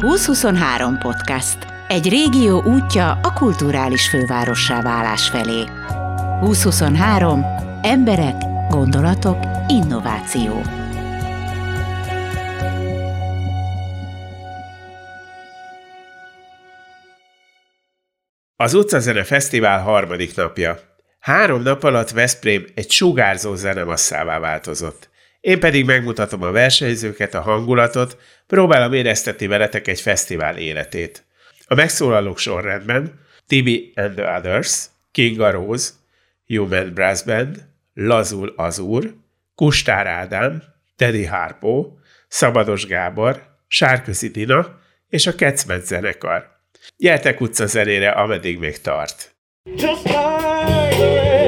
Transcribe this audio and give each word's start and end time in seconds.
2023 0.00 0.98
podcast. 0.98 1.56
Egy 1.88 2.08
régió 2.08 2.62
útja 2.62 3.10
a 3.22 3.32
kulturális 3.32 4.08
fővárossá 4.08 4.82
válás 4.82 5.28
felé. 5.28 5.64
2023. 6.40 7.44
Emberek, 7.82 8.34
gondolatok, 8.68 9.38
innováció. 9.68 10.62
Az 18.56 18.74
Utcazene 18.74 19.24
Fesztivál 19.24 19.82
harmadik 19.82 20.36
napja. 20.36 20.78
Három 21.18 21.62
nap 21.62 21.82
alatt 21.82 22.10
Veszprém 22.10 22.64
egy 22.74 22.90
sugárzó 22.90 23.54
zenemasszává 23.54 24.38
változott. 24.38 25.09
Én 25.40 25.60
pedig 25.60 25.84
megmutatom 25.84 26.42
a 26.42 26.50
versenyzőket, 26.50 27.34
a 27.34 27.40
hangulatot, 27.40 28.16
próbálom 28.46 28.92
éreztetni 28.92 29.46
veletek 29.46 29.88
egy 29.88 30.00
fesztivál 30.00 30.56
életét. 30.56 31.24
A 31.66 31.74
megszólalók 31.74 32.38
sorrendben 32.38 33.20
Tibi 33.46 33.92
and 33.94 34.14
the 34.14 34.36
Others, 34.36 34.84
Kinga 35.12 35.50
Rose, 35.50 35.90
Human 36.46 36.94
Brass 36.94 37.22
Band, 37.22 37.68
Lazul 37.94 38.54
Azur, 38.56 39.14
Kustár 39.54 40.06
Ádám, 40.06 40.62
Teddy 40.96 41.24
Harpo, 41.24 41.92
Szabados 42.28 42.86
Gábor, 42.86 43.42
Sárközi 43.68 44.28
Dina 44.28 44.80
és 45.08 45.26
a 45.26 45.34
Kecmet 45.34 45.86
zenekar. 45.86 46.58
Gyertek 46.96 47.40
utca 47.40 47.66
zenére, 47.66 48.10
ameddig 48.10 48.58
még 48.58 48.80
tart. 48.80 49.34
Just 49.76 50.04
like 50.04 51.39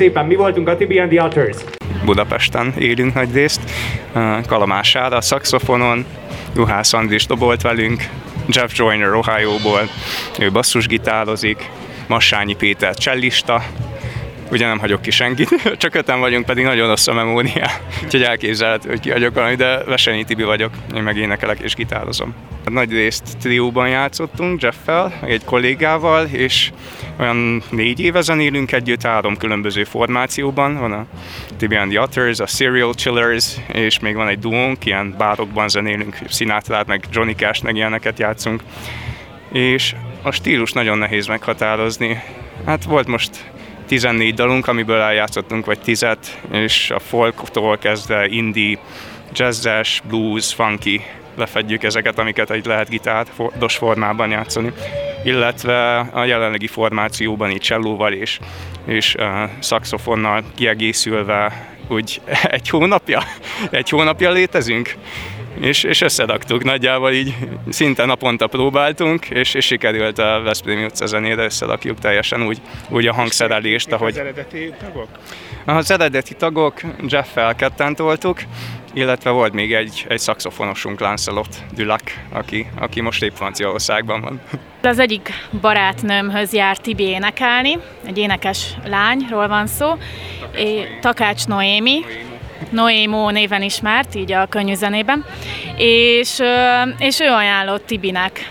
szépen, 0.00 0.26
mi 0.26 0.34
voltunk 0.34 0.68
a 0.68 0.76
Tibi 0.76 0.98
and 0.98 1.10
the 1.10 1.22
Otters. 1.22 1.56
Budapesten 2.04 2.74
élünk 2.78 3.14
nagy 3.14 3.32
részt, 3.32 3.60
Kalamás 4.46 4.94
a 4.94 5.20
szaxofonon, 5.20 6.04
Juhász 6.56 6.92
Andris 6.92 7.26
dobolt 7.26 7.62
velünk, 7.62 8.08
Jeff 8.48 8.70
Joyner 8.74 9.12
Ohio-ból, 9.12 9.88
ő 10.38 10.50
basszusgitározik, 10.50 11.70
Massányi 12.06 12.54
Péter 12.54 12.94
csellista, 12.94 13.62
ugye 14.50 14.66
nem 14.66 14.78
hagyok 14.78 15.02
ki 15.02 15.10
senkit, 15.10 15.48
csak 15.82 15.94
öten 15.94 16.20
vagyunk, 16.20 16.44
pedig 16.44 16.64
nagyon 16.64 16.88
rossz 16.88 17.06
a 17.06 17.12
memória, 17.12 17.70
úgyhogy 18.04 18.22
elképzelhető, 18.22 18.88
hogy 18.88 19.00
ki 19.00 19.10
vagyok 19.10 19.34
valami, 19.34 19.54
de 19.54 19.84
Vesenyi 19.84 20.24
Tibi 20.24 20.42
vagyok, 20.42 20.72
én 20.94 21.02
meg 21.02 21.16
énekelek 21.16 21.58
és 21.58 21.74
gitározom. 21.74 22.34
Nagy 22.64 22.92
részt 22.92 23.38
trióban 23.40 23.88
játszottunk 23.88 24.62
Jeffel, 24.62 25.12
egy 25.26 25.44
kollégával, 25.44 26.26
és 26.26 26.70
olyan 27.20 27.62
négy 27.70 28.00
éve 28.00 28.20
zenélünk 28.20 28.72
együtt, 28.72 29.02
három 29.02 29.36
különböző 29.36 29.84
formációban. 29.84 30.78
Van 30.78 30.92
a 30.92 31.06
Tibi 31.56 31.76
and 31.76 31.90
the 31.90 32.00
Otters, 32.00 32.38
a 32.38 32.46
Serial 32.46 32.94
Chillers, 32.94 33.56
és 33.72 33.98
még 33.98 34.14
van 34.14 34.28
egy 34.28 34.38
duónk, 34.38 34.86
ilyen 34.86 35.14
bárokban 35.18 35.68
zenélünk, 35.68 36.18
Sinatrát, 36.28 36.86
meg 36.86 37.04
Johnny 37.12 37.34
Cash, 37.34 37.62
meg 37.62 37.76
ilyeneket 37.76 38.18
játszunk. 38.18 38.62
És 39.52 39.94
a 40.22 40.30
stílus 40.30 40.72
nagyon 40.72 40.98
nehéz 40.98 41.26
meghatározni. 41.26 42.22
Hát 42.66 42.84
volt 42.84 43.06
most 43.06 43.50
14 43.86 44.34
dalunk, 44.34 44.66
amiből 44.66 45.00
eljátszottunk, 45.00 45.66
vagy 45.66 45.80
10 45.80 46.06
és 46.52 46.90
a 46.90 46.98
folktól 46.98 47.78
kezdve 47.78 48.26
indie, 48.26 48.78
jazzes, 49.32 50.02
blues, 50.08 50.54
funky, 50.54 51.00
lefedjük 51.40 51.82
ezeket, 51.82 52.18
amiket 52.18 52.50
egy 52.50 52.66
lehet 52.66 52.88
gitáros 52.88 53.76
formában 53.76 54.30
játszani. 54.30 54.72
Illetve 55.24 55.98
a 55.98 56.24
jelenlegi 56.24 56.66
formációban 56.66 57.50
így 57.50 57.60
csellóval 57.60 58.12
és, 58.12 58.38
és 58.86 59.14
uh, 59.14 59.24
szaxofonnal 59.60 60.42
kiegészülve 60.54 61.68
úgy 61.88 62.20
egy 62.56 62.68
hónapja, 62.68 63.22
egy 63.70 63.88
hónapja 63.88 64.30
létezünk 64.30 64.94
és, 65.60 65.82
és 65.82 66.00
összedaktuk 66.00 66.64
nagyjából 66.64 67.10
így, 67.10 67.36
szinte 67.68 68.04
naponta 68.04 68.46
próbáltunk, 68.46 69.30
és, 69.30 69.54
és 69.54 69.64
sikerült 69.64 70.18
a 70.18 70.40
Veszprém 70.44 70.84
utca 70.84 71.06
zenére 71.06 71.44
összedakjuk 71.44 71.98
teljesen 71.98 72.42
úgy, 72.42 72.60
úgy 72.88 73.06
a 73.06 73.12
hangszerelést, 73.12 73.92
ahogy... 73.92 74.10
Az 74.12 74.18
eredeti 74.18 74.72
tagok? 74.80 75.08
Az 75.64 75.90
eredeti 75.90 76.34
tagok 76.34 76.80
Jeff-fel 77.06 77.54
ketten 77.54 77.94
toltuk, 77.94 78.40
illetve 78.92 79.30
volt 79.30 79.52
még 79.52 79.74
egy, 79.74 80.06
egy 80.08 80.18
szakszofonosunk, 80.18 81.00
Lancelot 81.00 81.56
Dulac, 81.74 82.12
aki, 82.32 82.66
aki 82.78 83.00
most 83.00 83.22
épp 83.22 83.34
Franciaországban 83.34 84.20
van. 84.20 84.40
Az 84.82 84.98
egyik 84.98 85.30
barátnőmhöz 85.60 86.52
járt 86.52 86.82
Tibi 86.82 87.04
énekelni, 87.04 87.78
egy 88.06 88.18
énekes 88.18 88.74
lányról 88.84 89.48
van 89.48 89.66
szó, 89.66 89.92
Takács 91.00 91.46
Noémi, 91.46 92.00
Noémó 92.70 93.30
néven 93.30 93.62
ismert, 93.62 94.14
így 94.14 94.32
a 94.32 94.48
zenében, 94.72 95.24
és, 95.76 96.38
és 96.98 97.20
ő 97.20 97.28
ajánlott 97.28 97.86
Tibinek 97.86 98.50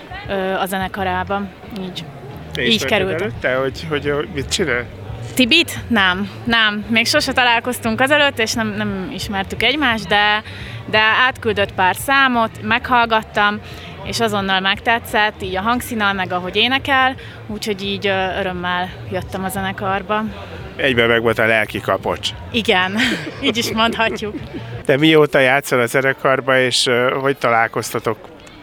a 0.62 0.66
zenekarában, 0.66 1.50
így, 1.82 2.04
És 2.56 2.74
így 2.74 2.86
került. 2.86 3.22
Előtte, 3.22 3.56
hogy, 3.56 3.86
hogy 3.90 4.28
mit 4.34 4.50
csinál? 4.50 4.86
Tibit? 5.40 5.80
Nem, 5.88 6.30
nem. 6.44 6.86
Még 6.90 7.08
sose 7.08 7.32
találkoztunk 7.32 8.02
azelőtt, 8.02 8.40
és 8.40 8.54
nem, 8.54 8.68
nem 8.68 9.12
ismertük 9.14 9.64
egymást, 9.64 10.08
de, 10.08 10.44
de 10.86 11.00
átküldött 11.00 11.74
pár 11.74 11.96
számot, 11.96 12.62
meghallgattam, 12.62 13.60
és 14.04 14.20
azonnal 14.20 14.60
megtetszett, 14.60 15.42
így 15.42 15.56
a 15.56 15.62
hangszínal, 15.62 16.14
meg 16.14 16.32
ahogy 16.32 16.56
énekel, 16.56 17.16
úgyhogy 17.48 17.84
így 17.84 18.08
örömmel 18.40 18.90
jöttem 19.12 19.44
a 19.44 19.50
zenekarba. 19.50 20.24
Egyben 20.76 21.08
meg 21.08 21.22
volt 21.22 21.40
a 21.40 21.46
lelki 21.46 21.80
kapocs. 21.80 22.30
Igen, 22.52 22.96
így 23.44 23.58
is 23.58 23.72
mondhatjuk. 23.72 24.36
Te 24.86 24.98
mióta 24.98 25.40
játszol 25.40 25.80
a 25.80 25.86
zenekarba, 25.86 26.60
és 26.60 26.90
hogy 27.22 27.38
találkoztatok? 27.38 28.18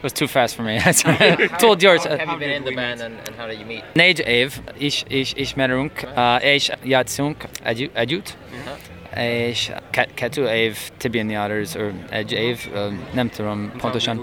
Was 0.06 0.12
too 0.12 0.28
fast 0.28 0.54
for 0.54 0.62
me. 0.62 0.78
Told 1.58 1.82
yours. 1.82 2.04
How 2.04 2.16
have 2.16 2.30
you 2.30 2.38
been 2.38 2.50
in 2.50 2.64
the 2.64 2.74
band 2.74 3.00
and, 3.00 3.18
and 3.26 3.34
how 3.36 3.48
did 3.48 3.58
you 3.58 3.66
meet? 3.66 3.82
Négy 3.92 4.18
év 4.26 4.52
is, 4.78 5.04
is 5.08 5.32
ismerünk, 5.34 5.92
uh, 6.16 6.44
és 6.44 6.70
játszunk 6.82 7.36
egy, 7.62 7.90
együtt. 7.92 8.36
Uh-huh. 8.50 9.24
És 9.24 9.70
kettő 10.14 10.48
év 10.48 10.78
Tibi 10.96 11.18
and 11.18 11.30
the 11.30 11.44
Others, 11.44 11.74
or 11.74 11.92
egy 12.10 12.32
év, 12.32 12.58
uh, 12.72 12.92
nem 13.12 13.28
tudom 13.28 13.72
pontosan. 13.78 14.20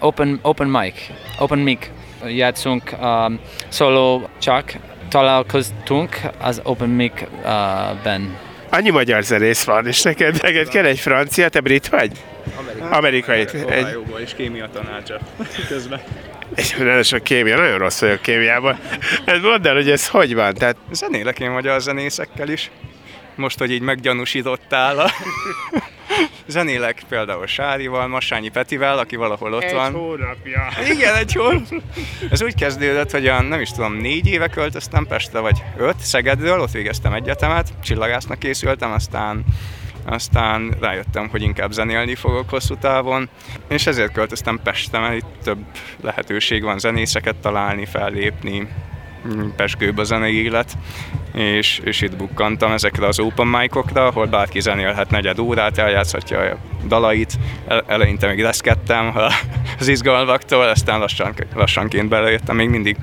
Open, 0.00 0.38
open 0.42 0.68
mic, 0.68 0.94
open 1.38 1.58
mic 1.58 1.90
játszunk 2.26 2.92
um, 3.00 3.40
solo 3.68 4.22
csak 4.38 4.72
találkoztunk 5.08 6.20
az 6.38 6.60
Open 6.64 6.88
Mic-ben. 6.88 8.22
Uh, 8.22 8.76
Annyi 8.78 8.90
magyar 8.90 9.22
zenész 9.22 9.64
van, 9.64 9.86
és 9.86 10.02
neked, 10.02 10.42
neked 10.42 10.68
kell 10.68 10.84
egy 10.84 10.98
francia, 10.98 11.48
te 11.48 11.60
brit 11.60 11.88
vagy? 11.88 12.12
Amerikai. 12.58 12.90
Amerikai. 12.90 13.46
Egy... 13.68 13.98
és 14.24 14.34
kémia 14.34 14.68
tanácsa 14.72 15.18
közben. 15.68 16.00
És 16.54 16.78
ráadásul 16.78 17.20
kémia, 17.20 17.56
nagyon 17.56 17.78
rossz 17.78 18.00
vagyok 18.00 18.20
kémiában. 18.20 18.78
Hát 19.26 19.42
mondd 19.42 19.66
el, 19.66 19.74
hogy 19.74 19.90
ez 19.90 20.08
hogy 20.08 20.34
van? 20.34 20.54
Tehát... 20.54 20.76
Zenélek 20.90 21.40
én 21.40 21.50
magyar 21.50 21.80
zenészekkel 21.80 22.48
is. 22.48 22.70
Most, 23.34 23.58
hogy 23.58 23.70
így 23.70 23.80
meggyanúsítottál 23.80 24.98
a 24.98 25.10
zenélek 26.46 27.02
például 27.08 27.46
Sárival, 27.46 28.06
Massányi 28.06 28.48
Petivel, 28.48 28.98
aki 28.98 29.16
valahol 29.16 29.52
ott 29.52 29.62
egy 29.62 29.74
van. 29.74 29.86
Egy 29.86 29.92
hónapja. 29.92 30.68
Igen, 30.94 31.14
egy 31.14 31.32
hónapja. 31.32 31.78
Ez 32.30 32.42
úgy 32.42 32.54
kezdődött, 32.54 33.10
hogy 33.10 33.26
a, 33.26 33.42
nem 33.42 33.60
is 33.60 33.70
tudom, 33.70 33.94
négy 33.94 34.26
éve 34.26 34.48
költöztem 34.48 35.06
Pestre, 35.06 35.38
vagy 35.38 35.62
öt, 35.76 35.98
Szegedről, 35.98 36.60
ott 36.60 36.70
végeztem 36.70 37.12
egyetemet, 37.12 37.68
csillagásznak 37.82 38.38
készültem, 38.38 38.92
aztán 38.92 39.44
aztán 40.04 40.74
rájöttem, 40.80 41.28
hogy 41.28 41.42
inkább 41.42 41.72
zenélni 41.72 42.14
fogok 42.14 42.50
hosszú 42.50 42.74
távon, 42.76 43.28
és 43.68 43.86
ezért 43.86 44.12
költöztem 44.12 44.60
Pestre, 44.62 44.98
mert 44.98 45.14
itt 45.14 45.42
több 45.42 45.58
lehetőség 46.00 46.62
van 46.62 46.78
zenészeket 46.78 47.36
találni, 47.36 47.84
fellépni, 47.84 48.68
pesgőbb 49.56 49.98
a 49.98 50.04
zenei 50.04 50.42
élet, 50.42 50.76
és, 51.34 51.80
és 51.84 52.00
itt 52.00 52.16
bukkantam 52.16 52.72
ezekre 52.72 53.06
az 53.06 53.18
open 53.18 53.46
mic-okra, 53.46 54.06
ahol 54.06 54.26
bárki 54.26 54.60
zenélhet 54.60 55.10
negyed 55.10 55.38
órát, 55.38 55.78
eljátszhatja 55.78 56.40
a 56.40 56.56
dalait, 56.86 57.38
eleinte 57.86 58.26
még 58.26 58.40
reszkedtem 58.40 59.14
az 59.78 59.88
izgalmaktól, 59.88 60.68
aztán 60.68 60.98
lassan, 60.98 61.34
lassanként 61.54 62.08
belejöttem, 62.08 62.56
még 62.56 62.68
mindig 62.68 62.96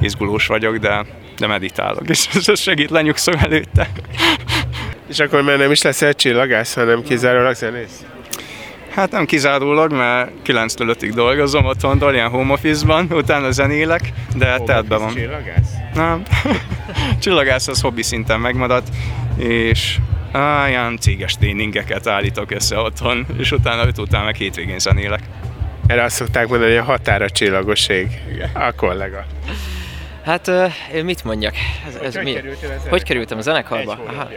izgulós 0.00 0.46
vagyok, 0.46 0.76
de, 0.76 1.04
de 1.38 1.46
meditálok, 1.46 2.08
és 2.08 2.28
ez 2.46 2.60
segít 2.60 2.90
lenyugszom 2.90 3.34
előtte. 3.38 3.88
És 5.12 5.18
akkor 5.18 5.42
már 5.42 5.58
nem 5.58 5.70
is 5.70 5.82
lesz 5.82 6.02
egy 6.02 6.16
csillagász, 6.16 6.74
hanem 6.74 7.02
kizárólag 7.02 7.54
zenész? 7.54 8.04
Hát 8.90 9.10
nem 9.10 9.26
kizárólag, 9.26 9.92
mert 9.92 10.30
9-től 10.46 10.96
5-ig 10.98 11.10
dolgozom 11.14 11.64
otthonról, 11.64 12.14
ilyen 12.14 12.28
home 12.28 12.52
office-ban, 12.52 13.06
utána 13.10 13.50
zenélek, 13.50 14.12
de 14.36 14.58
teltben 14.58 14.98
van. 14.98 15.14
Csillagász? 15.14 15.70
Nem. 15.94 16.22
csillagász 17.22 17.68
az 17.68 17.80
hobbi 17.80 18.02
szinten 18.02 18.40
megmaradt, 18.40 18.88
és 19.36 19.98
á, 20.30 20.68
ilyen 20.68 20.96
céges 21.00 21.36
tréningeket 21.36 22.06
állítok 22.06 22.50
össze 22.50 22.78
otthon, 22.78 23.26
és 23.38 23.52
utána 23.52 23.86
5 23.86 23.98
után 23.98 24.24
meg 24.24 24.34
hétvégén 24.34 24.78
zenélek. 24.78 25.22
Erre 25.86 26.02
azt 26.02 26.16
szokták 26.16 26.48
mondani, 26.48 26.70
hogy 26.70 26.80
a 26.80 26.84
határa 26.84 27.30
csillagoség. 27.30 28.06
A 28.52 28.72
kollega. 28.76 29.24
Hát 30.24 30.48
uh, 30.48 31.02
mit 31.02 31.24
mondjak? 31.24 31.54
Ez, 31.86 31.94
ez 31.94 32.14
hogy, 32.14 32.24
mi? 32.24 32.36
hogy 32.88 33.02
kerültem 33.02 33.38
a 33.38 33.40
zenekarba? 33.40 33.98
Aha. 34.06 34.28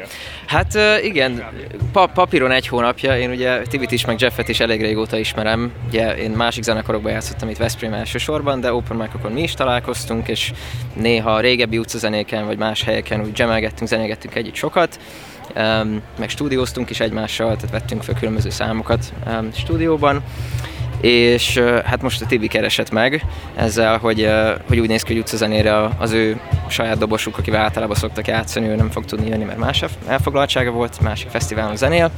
Hát 0.45 0.75
uh, 0.75 1.05
igen, 1.05 1.43
pa- 1.91 2.11
papíron 2.11 2.51
egy 2.51 2.67
hónapja, 2.67 3.17
én 3.17 3.29
ugye 3.29 3.61
Tibit 3.61 3.91
is, 3.91 4.05
meg 4.05 4.19
Jeffet 4.19 4.47
is 4.47 4.59
elég 4.59 4.81
régóta 4.81 5.17
ismerem. 5.17 5.71
Ugye 5.87 6.15
én 6.17 6.31
másik 6.31 6.63
zenekarokban 6.63 7.11
játszottam 7.11 7.49
itt 7.49 7.57
Veszprém 7.57 7.93
elsősorban, 7.93 8.59
de 8.59 8.73
open 8.73 8.97
mic 8.97 9.33
mi 9.33 9.41
is 9.41 9.53
találkoztunk, 9.53 10.27
és 10.27 10.53
néha 10.93 11.39
régebbi 11.39 11.77
utcazenéken, 11.77 12.45
vagy 12.45 12.57
más 12.57 12.83
helyeken 12.83 13.21
úgy 13.21 13.31
gemelgettünk, 13.31 13.89
zenégettünk 13.89 14.35
együtt 14.35 14.55
sokat. 14.55 14.99
Um, 15.55 16.01
meg 16.19 16.29
stúdióztunk 16.29 16.89
is 16.89 16.99
egymással, 16.99 17.55
tehát 17.55 17.71
vettünk 17.71 18.03
fel 18.03 18.15
különböző 18.15 18.49
számokat 18.49 19.13
um, 19.27 19.49
stúdióban 19.53 20.23
és 21.05 21.59
hát 21.85 22.01
most 22.01 22.21
a 22.21 22.25
Tibi 22.25 22.47
keresett 22.47 22.91
meg 22.91 23.25
ezzel, 23.55 23.97
hogy, 23.97 24.29
hogy 24.67 24.79
úgy 24.79 24.87
néz 24.87 25.01
ki, 25.01 25.13
hogy 25.13 25.21
utcazenére 25.21 25.89
az 25.97 26.11
ő 26.11 26.39
saját 26.69 26.97
dobosuk, 26.97 27.37
akivel 27.37 27.61
általában 27.61 27.95
szoktak 27.95 28.27
játszani, 28.27 28.67
ő 28.67 28.75
nem 28.75 28.89
fog 28.89 29.05
tudni 29.05 29.27
jönni, 29.27 29.43
mert 29.43 29.57
más 29.57 29.83
elfoglaltsága 30.07 30.71
volt, 30.71 31.01
másik 31.01 31.29
fesztiválon 31.29 31.75
zenél, 31.75 32.11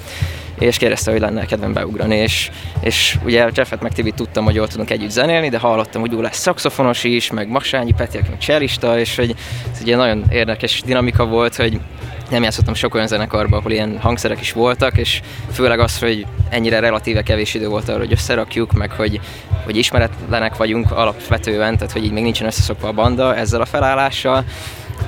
és 0.60 0.78
kérdezte, 0.78 1.12
hogy 1.12 1.19
lenne 1.19 1.45
kedvem 1.45 1.74
beugrani, 1.74 2.16
és, 2.16 2.51
és 2.80 3.18
ugye 3.24 3.50
Jeffet 3.54 3.81
meg 3.81 3.94
Tibi 3.94 4.12
tudtam, 4.12 4.44
hogy 4.44 4.56
jól 4.56 4.68
tudunk 4.68 4.89
együtt 4.89 5.10
zenélni, 5.10 5.50
de 5.50 5.57
hallottam, 5.57 6.01
hogy 6.01 6.13
ő 6.13 6.22
lesz 6.22 6.38
szakszofonos 6.38 7.04
is, 7.04 7.31
meg 7.31 7.48
Massányi 7.48 7.94
Peti, 7.98 8.18
aki 8.18 8.30
meg 8.30 8.39
cserista, 8.39 9.00
és 9.00 9.16
hogy 9.16 9.36
ez 9.74 9.81
ugye 9.81 9.95
nagyon 9.95 10.25
érdekes 10.30 10.81
dinamika 10.86 11.25
volt, 11.25 11.56
hogy 11.56 11.80
nem 12.29 12.44
játszottam 12.44 12.74
sok 12.74 12.94
olyan 12.94 13.07
zenekarban, 13.07 13.59
ahol 13.59 13.71
ilyen 13.71 14.00
hangszerek 14.00 14.41
is 14.41 14.51
voltak, 14.51 14.97
és 14.97 15.21
főleg 15.51 15.79
az, 15.79 16.00
hogy 16.00 16.25
ennyire 16.50 16.79
relatíve 16.79 17.21
kevés 17.21 17.53
idő 17.53 17.68
volt 17.68 17.89
arra, 17.89 17.97
hogy 17.97 18.12
összerakjuk, 18.12 18.74
meg 18.74 18.91
hogy, 18.91 19.19
hogy 19.63 19.77
ismeretlenek 19.77 20.56
vagyunk 20.56 20.91
alapvetően, 20.91 21.77
tehát 21.77 21.94
hogy 21.94 22.03
így 22.03 22.12
még 22.12 22.24
nincsen 22.24 22.47
összeszokva 22.47 22.88
a 22.88 22.91
banda 22.91 23.35
ezzel 23.35 23.62
a 23.62 23.65
felállással, 23.65 24.45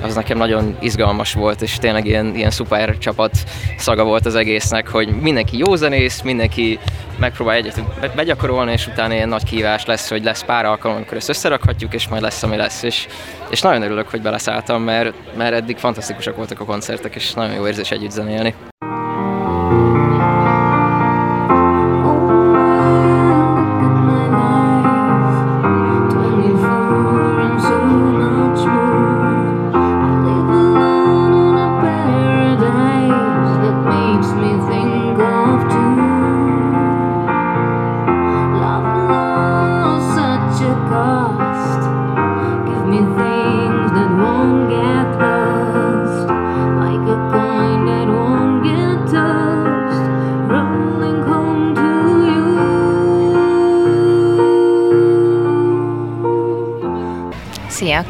az 0.02 0.14
nekem 0.14 0.38
nagyon 0.38 0.76
izgalmas 0.80 1.32
volt, 1.32 1.62
és 1.62 1.78
tényleg 1.78 2.06
ilyen, 2.06 2.34
ilyen 2.34 2.50
szuper 2.50 2.98
csapat 2.98 3.36
szaga 3.76 4.04
volt 4.04 4.26
az 4.26 4.34
egésznek, 4.34 4.88
hogy 4.88 5.20
mindenki 5.20 5.58
jó 5.58 5.74
zenész, 5.74 6.20
mindenki 6.20 6.78
megpróbál 7.18 7.54
egyet 7.54 7.82
begyakorolni, 8.14 8.72
és 8.72 8.86
utána 8.86 9.14
ilyen 9.14 9.28
nagy 9.28 9.44
kívás 9.44 9.84
lesz, 9.84 10.08
hogy 10.08 10.24
lesz 10.24 10.44
pár 10.44 10.64
alkalom, 10.64 10.96
amikor 10.96 11.16
ezt 11.16 11.28
összerakhatjuk, 11.28 11.94
és 11.94 12.08
majd 12.08 12.22
lesz, 12.22 12.42
ami 12.42 12.56
lesz. 12.56 12.82
És, 12.82 13.06
és 13.50 13.60
nagyon 13.60 13.82
örülök, 13.82 14.08
hogy 14.08 14.22
beleszálltam, 14.22 14.82
mert, 14.82 15.14
mert 15.36 15.54
eddig 15.54 15.76
fantasztikusak 15.76 16.36
voltak 16.36 16.60
a 16.60 16.64
koncertek, 16.64 17.14
és 17.14 17.32
nagyon 17.32 17.54
jó 17.54 17.66
érzés 17.66 17.90
együtt 17.90 18.10
zenélni. 18.10 18.54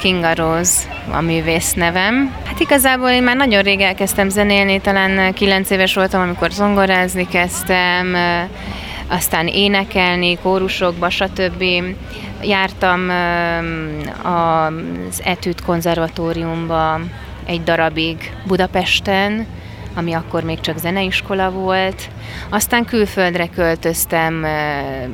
Kinga 0.00 0.34
Rose 0.34 0.88
a 1.10 1.20
művész 1.20 1.72
nevem. 1.72 2.36
Hát 2.44 2.60
igazából 2.60 3.08
én 3.08 3.22
már 3.22 3.36
nagyon 3.36 3.62
rég 3.62 3.80
elkezdtem 3.80 4.28
zenélni, 4.28 4.80
talán 4.80 5.32
9 5.32 5.70
éves 5.70 5.94
voltam, 5.94 6.20
amikor 6.20 6.50
zongorázni 6.50 7.26
kezdtem, 7.28 8.16
aztán 9.08 9.46
énekelni, 9.46 10.38
kórusokba, 10.42 11.10
stb. 11.10 11.64
Jártam 12.42 13.10
az 14.22 15.22
Etüt 15.24 15.62
konzervatóriumba 15.62 17.00
egy 17.46 17.62
darabig 17.62 18.32
Budapesten, 18.46 19.46
ami 19.94 20.12
akkor 20.12 20.42
még 20.42 20.60
csak 20.60 20.78
zeneiskola 20.78 21.50
volt. 21.50 22.08
Aztán 22.48 22.84
külföldre 22.84 23.46
költöztem, 23.46 24.46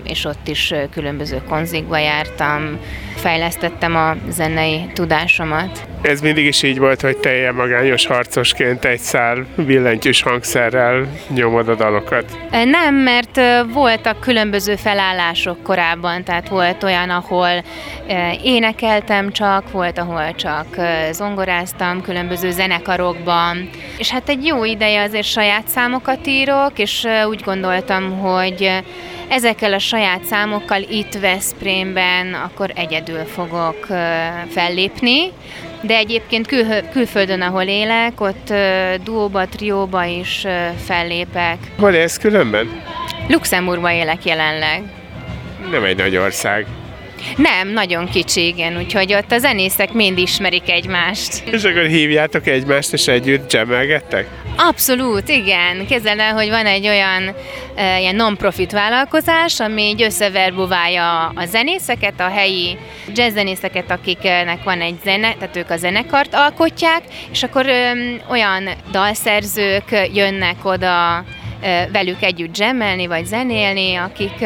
és 0.04 0.24
ott 0.24 0.48
is 0.48 0.74
különböző 0.90 1.42
konzikba 1.48 1.98
jártam, 1.98 2.78
fejlesztettem 3.16 3.96
a 3.96 4.14
zenei 4.28 4.86
tudásomat. 4.94 5.86
Ez 6.02 6.20
mindig 6.20 6.46
is 6.46 6.62
így 6.62 6.78
volt, 6.78 7.00
hogy 7.00 7.16
te 7.16 7.36
ilyen 7.36 7.54
magányos 7.54 8.06
harcosként 8.06 8.84
egy 8.84 8.98
szál 8.98 9.46
billentyűs 9.56 10.22
hangszerrel 10.22 11.06
nyomod 11.28 11.68
a 11.68 11.74
dalokat? 11.74 12.38
Nem, 12.50 12.94
mert 12.94 13.40
voltak 13.72 14.20
különböző 14.20 14.76
felállások 14.76 15.62
korábban, 15.62 16.24
tehát 16.24 16.48
volt 16.48 16.82
olyan, 16.82 17.10
ahol 17.10 17.64
énekeltem 18.42 19.32
csak, 19.32 19.70
volt, 19.70 19.98
ahol 19.98 20.34
csak 20.34 20.66
zongoráztam 21.10 22.02
különböző 22.02 22.50
zenekarokban, 22.50 23.68
és 23.98 24.10
hát 24.10 24.28
egy 24.28 24.46
jó 24.46 24.64
ideje 24.64 25.02
azért 25.02 25.26
saját 25.26 25.68
számokat 25.68 26.26
írok, 26.26 26.78
és 26.78 27.06
úgy 27.28 27.40
gondoltam, 27.44 28.18
hogy 28.18 28.70
ezekkel 29.28 29.72
a 29.72 29.78
saját 29.78 30.24
számokkal 30.24 30.82
itt 30.90 31.14
Veszprémben 31.20 32.34
akkor 32.34 32.72
egyedül 32.74 33.24
fogok 33.24 33.86
fellépni, 34.50 35.32
de 35.80 35.96
egyébként 35.96 36.46
kül- 36.46 36.88
külföldön, 36.92 37.40
ahol 37.40 37.62
élek, 37.62 38.20
ott 38.20 38.52
duóba, 39.04 39.46
trióba 39.46 40.04
is 40.04 40.46
fellépek. 40.84 41.56
Hol 41.78 41.92
élsz 41.92 42.18
különben? 42.18 42.82
Luxemburgban 43.28 43.90
élek 43.92 44.24
jelenleg. 44.24 44.82
Nem 45.70 45.84
egy 45.84 45.96
nagy 45.96 46.16
ország. 46.16 46.66
Nem, 47.36 47.68
nagyon 47.68 48.08
kicsi, 48.08 48.46
igen, 48.46 48.76
úgyhogy 48.76 49.14
ott 49.14 49.32
a 49.32 49.38
zenészek 49.38 49.92
mind 49.92 50.18
ismerik 50.18 50.70
egymást. 50.70 51.42
És 51.50 51.64
akkor 51.64 51.86
hívjátok 51.86 52.46
egymást, 52.46 52.92
és 52.92 53.06
együtt 53.08 53.52
jammelgettek? 53.52 54.28
Abszolút, 54.56 55.28
igen. 55.28 55.86
Képzeld 55.86 56.18
el, 56.18 56.32
hogy 56.32 56.48
van 56.48 56.66
egy 56.66 56.86
olyan 56.88 57.34
e, 57.74 58.00
ilyen 58.00 58.14
non-profit 58.14 58.72
vállalkozás, 58.72 59.60
ami 59.60 59.82
így 59.82 60.02
összeverbuválja 60.02 61.26
a 61.26 61.44
zenészeket, 61.44 62.20
a 62.20 62.28
helyi 62.28 62.78
jazzzenészeket, 63.14 63.90
akiknek 63.90 64.62
van 64.62 64.80
egy 64.80 64.96
zene, 65.04 65.34
tehát 65.34 65.56
ők 65.56 65.70
a 65.70 65.76
zenekart 65.76 66.34
alkotják, 66.34 67.02
és 67.30 67.42
akkor 67.42 67.66
ö, 67.66 67.90
olyan 68.30 68.68
dalszerzők 68.90 70.08
jönnek 70.12 70.64
oda 70.64 71.24
velük 71.92 72.22
együtt 72.22 72.54
zsemmelni 72.54 73.06
vagy 73.06 73.24
zenélni, 73.24 73.94
akik 73.94 74.44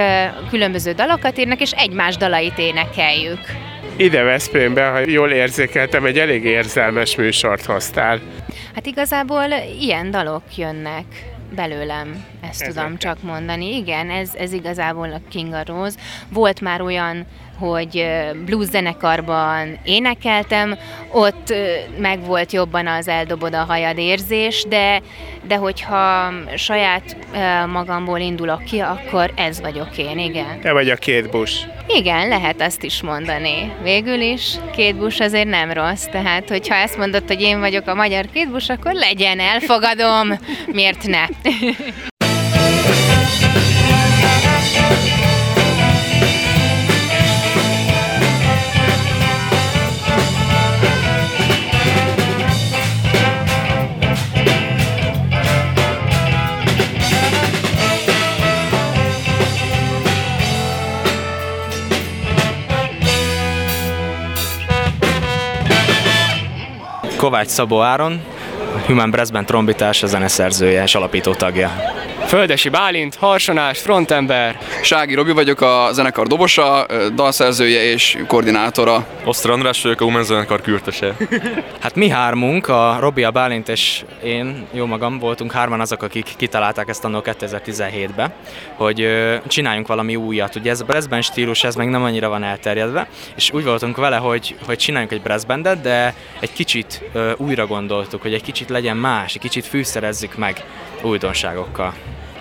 különböző 0.50 0.92
dalokat 0.92 1.38
írnak, 1.38 1.60
és 1.60 1.70
egymás 1.72 2.16
dalait 2.16 2.58
énekeljük. 2.58 3.40
Ide 4.00 4.22
Veszprémbe, 4.22 4.86
ha 4.86 4.98
jól 4.98 5.30
érzékeltem, 5.30 6.04
egy 6.04 6.18
elég 6.18 6.44
érzelmes 6.44 7.16
műsort 7.16 7.64
hoztál. 7.64 8.20
Hát 8.74 8.86
igazából 8.86 9.44
ilyen 9.80 10.10
dalok 10.10 10.56
jönnek 10.56 11.04
belőlem 11.54 12.24
Ezt 12.40 12.62
ez 12.62 12.74
tudom 12.74 12.96
csak 12.96 13.22
mondani. 13.22 13.76
Igen, 13.76 14.10
ez, 14.10 14.34
ez 14.34 14.52
igazából 14.52 15.12
a 15.12 15.20
King 15.30 15.52
a 15.52 15.62
Rose. 15.66 15.98
Volt 16.28 16.60
már 16.60 16.80
olyan 16.80 17.26
hogy 17.60 18.06
blues 18.44 18.66
zenekarban 18.66 19.78
énekeltem, 19.84 20.78
ott 21.12 21.54
meg 21.98 22.24
volt 22.24 22.52
jobban 22.52 22.86
az 22.86 23.08
eldobod 23.08 23.54
a 23.54 23.64
hajad 23.64 23.98
érzés, 23.98 24.64
de, 24.68 25.02
de 25.46 25.56
hogyha 25.56 26.32
saját 26.56 27.16
magamból 27.66 28.18
indulok 28.18 28.64
ki, 28.64 28.78
akkor 28.78 29.32
ez 29.36 29.60
vagyok 29.60 29.98
én, 29.98 30.18
igen. 30.18 30.60
Te 30.60 30.72
vagy 30.72 30.90
a 30.90 30.96
két 30.96 31.30
busz. 31.30 31.64
Igen, 31.86 32.28
lehet 32.28 32.60
azt 32.60 32.82
is 32.82 33.02
mondani. 33.02 33.72
Végül 33.82 34.20
is 34.20 34.54
két 34.72 34.96
busz 34.96 35.20
azért 35.20 35.48
nem 35.48 35.72
rossz, 35.72 36.04
tehát 36.04 36.48
hogyha 36.48 36.74
ezt 36.74 36.96
mondod, 36.96 37.22
hogy 37.26 37.40
én 37.40 37.60
vagyok 37.60 37.86
a 37.86 37.94
magyar 37.94 38.24
két 38.32 38.50
busz, 38.50 38.68
akkor 38.68 38.92
legyen, 38.92 39.40
elfogadom, 39.40 40.38
miért 40.66 41.06
ne? 41.06 41.24
Kovács 67.20 67.48
Szabó 67.48 67.80
Áron, 67.80 68.20
Human 68.86 69.10
Brassben 69.10 69.44
trombitás, 69.44 70.02
a 70.02 70.06
zeneszerzője 70.06 70.82
és 70.82 70.94
alapító 70.94 71.34
tagja. 71.34 71.70
Földesi 72.30 72.68
Bálint, 72.68 73.14
harsonás, 73.14 73.78
frontember. 73.78 74.58
Sági 74.82 75.14
Robi 75.14 75.32
vagyok, 75.32 75.60
a 75.60 75.88
zenekar 75.92 76.26
dobosa, 76.26 76.86
dalszerzője 77.14 77.82
és 77.82 78.18
koordinátora. 78.26 79.06
Osztra 79.24 79.52
András 79.52 79.82
vagyok, 79.82 80.00
a 80.00 80.04
Women 80.04 80.24
zenekar 80.24 80.60
kürtöse. 80.60 81.16
hát 81.82 81.94
mi 81.94 82.08
hármunk, 82.08 82.68
a 82.68 82.96
Robi, 83.00 83.24
a 83.24 83.30
Bálint 83.30 83.68
és 83.68 84.04
én, 84.22 84.66
jó 84.72 84.86
magam, 84.86 85.18
voltunk 85.18 85.52
hárman 85.52 85.80
azok, 85.80 86.02
akik 86.02 86.34
kitalálták 86.36 86.88
ezt 86.88 87.04
annól 87.04 87.22
2017-ben, 87.24 88.32
hogy 88.74 89.08
csináljunk 89.46 89.86
valami 89.86 90.16
újat. 90.16 90.56
Ugye 90.56 90.70
ez 90.70 90.80
a 90.80 90.84
brassband 90.84 91.22
stílus, 91.22 91.64
ez 91.64 91.74
még 91.74 91.88
nem 91.88 92.02
annyira 92.02 92.28
van 92.28 92.42
elterjedve, 92.42 93.08
és 93.36 93.52
úgy 93.52 93.64
voltunk 93.64 93.96
vele, 93.96 94.16
hogy, 94.16 94.56
hogy 94.66 94.78
csináljunk 94.78 95.12
egy 95.12 95.22
brassbandet, 95.22 95.80
de 95.80 96.14
egy 96.40 96.52
kicsit 96.52 97.02
újra 97.36 97.66
gondoltuk, 97.66 98.22
hogy 98.22 98.34
egy 98.34 98.42
kicsit 98.42 98.68
legyen 98.68 98.96
más, 98.96 99.34
egy 99.34 99.40
kicsit 99.40 99.66
fűszerezzük 99.66 100.36
meg 100.36 100.64
újdonságokkal. 101.02 101.94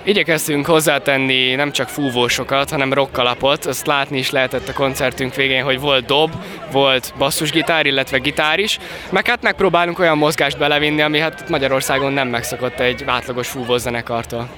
Igyekeztünk 0.04 0.66
hozzátenni 0.66 1.56
nem 1.56 1.72
csak 1.72 1.88
fúvósokat, 1.88 2.70
hanem 2.70 2.94
rockalapot. 2.94 3.66
Azt 3.66 3.88
látni 3.88 4.18
is 4.18 4.32
lehetett 4.32 4.68
a 4.68 4.74
koncertünk 4.74 5.36
végén, 5.36 5.64
hogy 5.64 5.80
volt 5.80 6.06
dob, 6.06 6.32
volt 6.72 7.14
basszusgitár, 7.18 7.86
illetve 7.86 8.18
gitár 8.18 8.60
is. 8.60 8.80
Meg 9.10 9.28
hát 9.28 9.42
megpróbálunk 9.42 10.00
olyan 10.00 10.18
mozgást 10.18 10.58
belevinni, 10.58 11.02
ami 11.02 11.20
hát 11.20 11.50
Magyarországon 11.50 12.14
nem 12.14 12.28
megszokott 12.28 12.80
egy 12.80 13.04
átlagos 13.06 13.48
fúvózenekartól. 13.48 14.50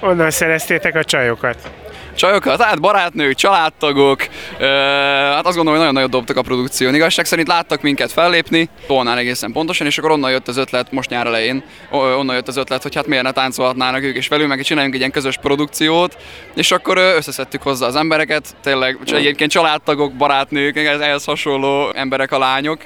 Onnan 0.00 0.30
szereztétek 0.30 0.94
a 0.94 1.04
csajokat? 1.04 1.70
Csajokat, 2.18 2.62
hát 2.62 2.80
barátnők, 2.80 3.34
családtagok, 3.34 4.22
hát 4.58 5.46
azt 5.46 5.56
gondolom, 5.56 5.66
hogy 5.66 5.78
nagyon 5.78 5.92
nagyot 5.92 6.10
dobtak 6.10 6.36
a 6.36 6.42
produkción. 6.42 6.94
Igazság 6.94 7.24
szerint 7.24 7.48
láttak 7.48 7.82
minket 7.82 8.12
fellépni, 8.12 8.68
Tolnál 8.86 9.18
egészen 9.18 9.52
pontosan, 9.52 9.86
és 9.86 9.98
akkor 9.98 10.10
onnan 10.10 10.30
jött 10.30 10.48
az 10.48 10.56
ötlet, 10.56 10.92
most 10.92 11.10
nyár 11.10 11.26
elején, 11.26 11.62
onnan 11.90 12.34
jött 12.34 12.48
az 12.48 12.56
ötlet, 12.56 12.82
hogy 12.82 12.94
hát 12.94 13.06
miért 13.06 13.24
ne 13.24 13.32
táncolhatnának 13.32 14.02
ők 14.02 14.16
és 14.16 14.28
velünk, 14.28 14.48
meg 14.48 14.62
csináljunk 14.62 14.94
egy 14.94 15.00
ilyen 15.00 15.12
közös 15.12 15.36
produkciót, 15.36 16.16
és 16.54 16.70
akkor 16.70 16.96
összeszedtük 16.98 17.62
hozzá 17.62 17.86
az 17.86 17.96
embereket, 17.96 18.56
tényleg 18.62 18.98
egyébként 19.06 19.50
családtagok, 19.50 20.12
barátnők, 20.12 20.76
ehhez 20.76 21.24
hasonló 21.24 21.92
emberek 21.94 22.32
a 22.32 22.38
lányok, 22.38 22.80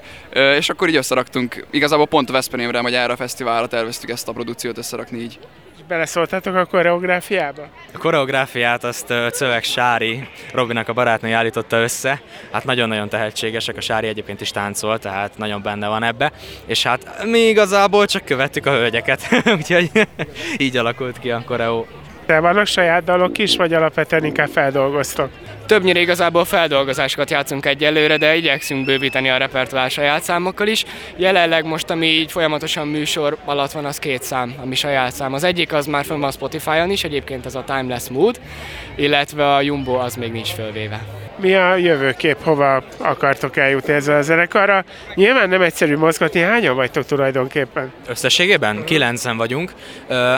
és 0.59 0.69
akkor 0.69 0.89
így 0.89 0.97
összeraktunk, 0.97 1.67
igazából 1.71 2.07
pont 2.07 2.31
Veszprémre, 2.31 2.81
vagy 2.81 2.95
erre 2.95 3.13
a 3.13 3.17
fesztiválra 3.17 3.67
terveztük 3.67 4.11
ezt 4.11 4.29
a 4.29 4.33
produkciót 4.33 4.79
összerakni 4.79 5.19
így 5.19 5.39
beleszóltatok 5.89 6.55
a 6.55 6.65
koreográfiába? 6.65 7.63
A 7.95 7.99
koreográfiát 7.99 8.85
azt 8.85 9.15
Cövek 9.33 9.65
Sári, 9.65 10.29
Robinak 10.53 10.89
a 10.89 10.93
barátnője 10.93 11.37
állította 11.37 11.77
össze. 11.77 12.21
Hát 12.53 12.65
nagyon-nagyon 12.65 13.09
tehetségesek, 13.09 13.77
a 13.77 13.81
Sári 13.81 14.07
egyébként 14.07 14.41
is 14.41 14.51
táncol, 14.51 14.99
tehát 14.99 15.39
nagyon 15.39 15.63
benne 15.63 15.89
van 15.89 16.03
ebbe. 16.03 16.33
És 16.67 16.83
hát 16.83 17.25
mi 17.25 17.39
igazából 17.39 18.07
csak 18.07 18.25
követtük 18.25 18.67
a 18.67 18.71
hölgyeket, 18.71 19.29
úgyhogy 19.57 19.91
így 20.57 20.77
alakult 20.77 21.19
ki 21.19 21.31
a 21.31 21.43
koreó. 21.47 21.87
De 22.27 22.41
vannak 22.41 22.67
saját 22.67 23.05
dalok 23.05 23.39
is, 23.39 23.57
vagy 23.57 23.73
alapvetően 23.75 24.25
inkább 24.25 24.49
feldolgoztok? 24.49 25.31
Többnyire 25.73 26.01
igazából 26.01 26.45
feldolgozásokat 26.45 27.31
játszunk 27.31 27.67
egyelőre, 27.67 28.17
de 28.17 28.37
igyekszünk 28.37 28.85
bővíteni 28.85 29.31
a 29.31 29.37
repertoár 29.37 29.91
saját 29.91 30.23
számokkal 30.23 30.67
is. 30.67 30.85
Jelenleg 31.17 31.65
most, 31.65 31.91
ami 31.91 32.07
így 32.07 32.31
folyamatosan 32.33 32.89
műsor 32.89 33.37
alatt 33.45 33.73
van, 33.73 33.85
az 33.85 33.99
két 33.99 34.23
szám, 34.23 34.55
ami 34.63 34.75
saját 34.75 35.13
szám. 35.13 35.33
Az 35.33 35.45
egyik 35.45 35.73
az 35.73 35.87
már 35.87 36.05
fönn 36.05 36.21
van 36.21 36.31
Spotify-on 36.31 36.91
is, 36.91 37.05
egyébként 37.05 37.47
az 37.47 37.57
a 37.57 37.65
Timeless 37.65 38.09
Mood, 38.09 38.41
illetve 38.97 39.55
a 39.55 39.61
Jumbo 39.61 39.95
az 39.95 40.15
még 40.15 40.33
nincs 40.33 40.49
fölvéve 40.49 41.05
mi 41.43 41.55
a 41.55 41.77
jövőkép, 41.77 42.37
hova 42.43 42.83
akartok 42.99 43.57
eljutni 43.57 43.93
ezzel 43.93 44.17
a 44.17 44.23
zenekarra. 44.23 44.85
Nyilván 45.15 45.49
nem 45.49 45.63
egyszerű 45.63 45.97
mozgatni, 45.97 46.41
hányan 46.41 46.77
vagytok 46.77 47.07
tulajdonképpen? 47.07 47.93
Összességében? 48.09 48.85
Kilencen 48.85 49.37
vagyunk. 49.37 49.73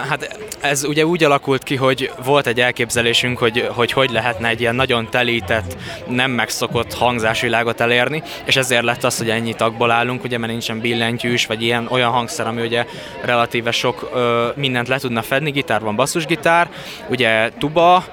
Hát 0.09 0.39
ez 0.61 0.85
ugye 0.85 1.07
úgy 1.07 1.25
alakult 1.25 1.63
ki, 1.63 1.77
hogy 1.77 2.11
volt 2.25 2.47
egy 2.47 2.61
elképzelésünk, 2.61 3.39
hogy 3.39 3.69
hogy, 3.75 3.93
hogy 3.93 4.11
lehetne 4.11 4.49
egy 4.49 4.61
ilyen 4.61 4.75
nagyon 4.75 5.11
telített, 5.11 5.77
nem 6.09 6.31
megszokott 6.31 6.95
hangzásvilágot 6.95 7.81
elérni, 7.81 8.23
és 8.45 8.57
ezért 8.57 8.85
lett 8.85 9.05
az, 9.05 9.19
hogy 9.19 9.31
ennyi 9.31 9.55
tagból 9.55 9.91
állunk, 9.91 10.25
ugye 10.25 10.39
mert 10.39 10.53
nincsen 10.53 10.81
billentyűs, 10.81 11.47
vagy 11.47 11.63
ilyen 11.63 11.87
olyan 11.91 12.11
hangszer, 12.11 12.47
ami 12.47 12.63
ugye 12.63 12.85
relatíve 13.25 13.71
sok 13.71 14.11
ö, 14.15 14.49
mindent 14.55 14.89
le 14.89 14.99
tudna 14.99 15.23
fedni, 15.23 15.51
gitár 15.51 15.81
van, 15.81 15.97
basszusgitár, 15.97 16.69
ugye 17.09 17.51
tuba, 17.59 18.05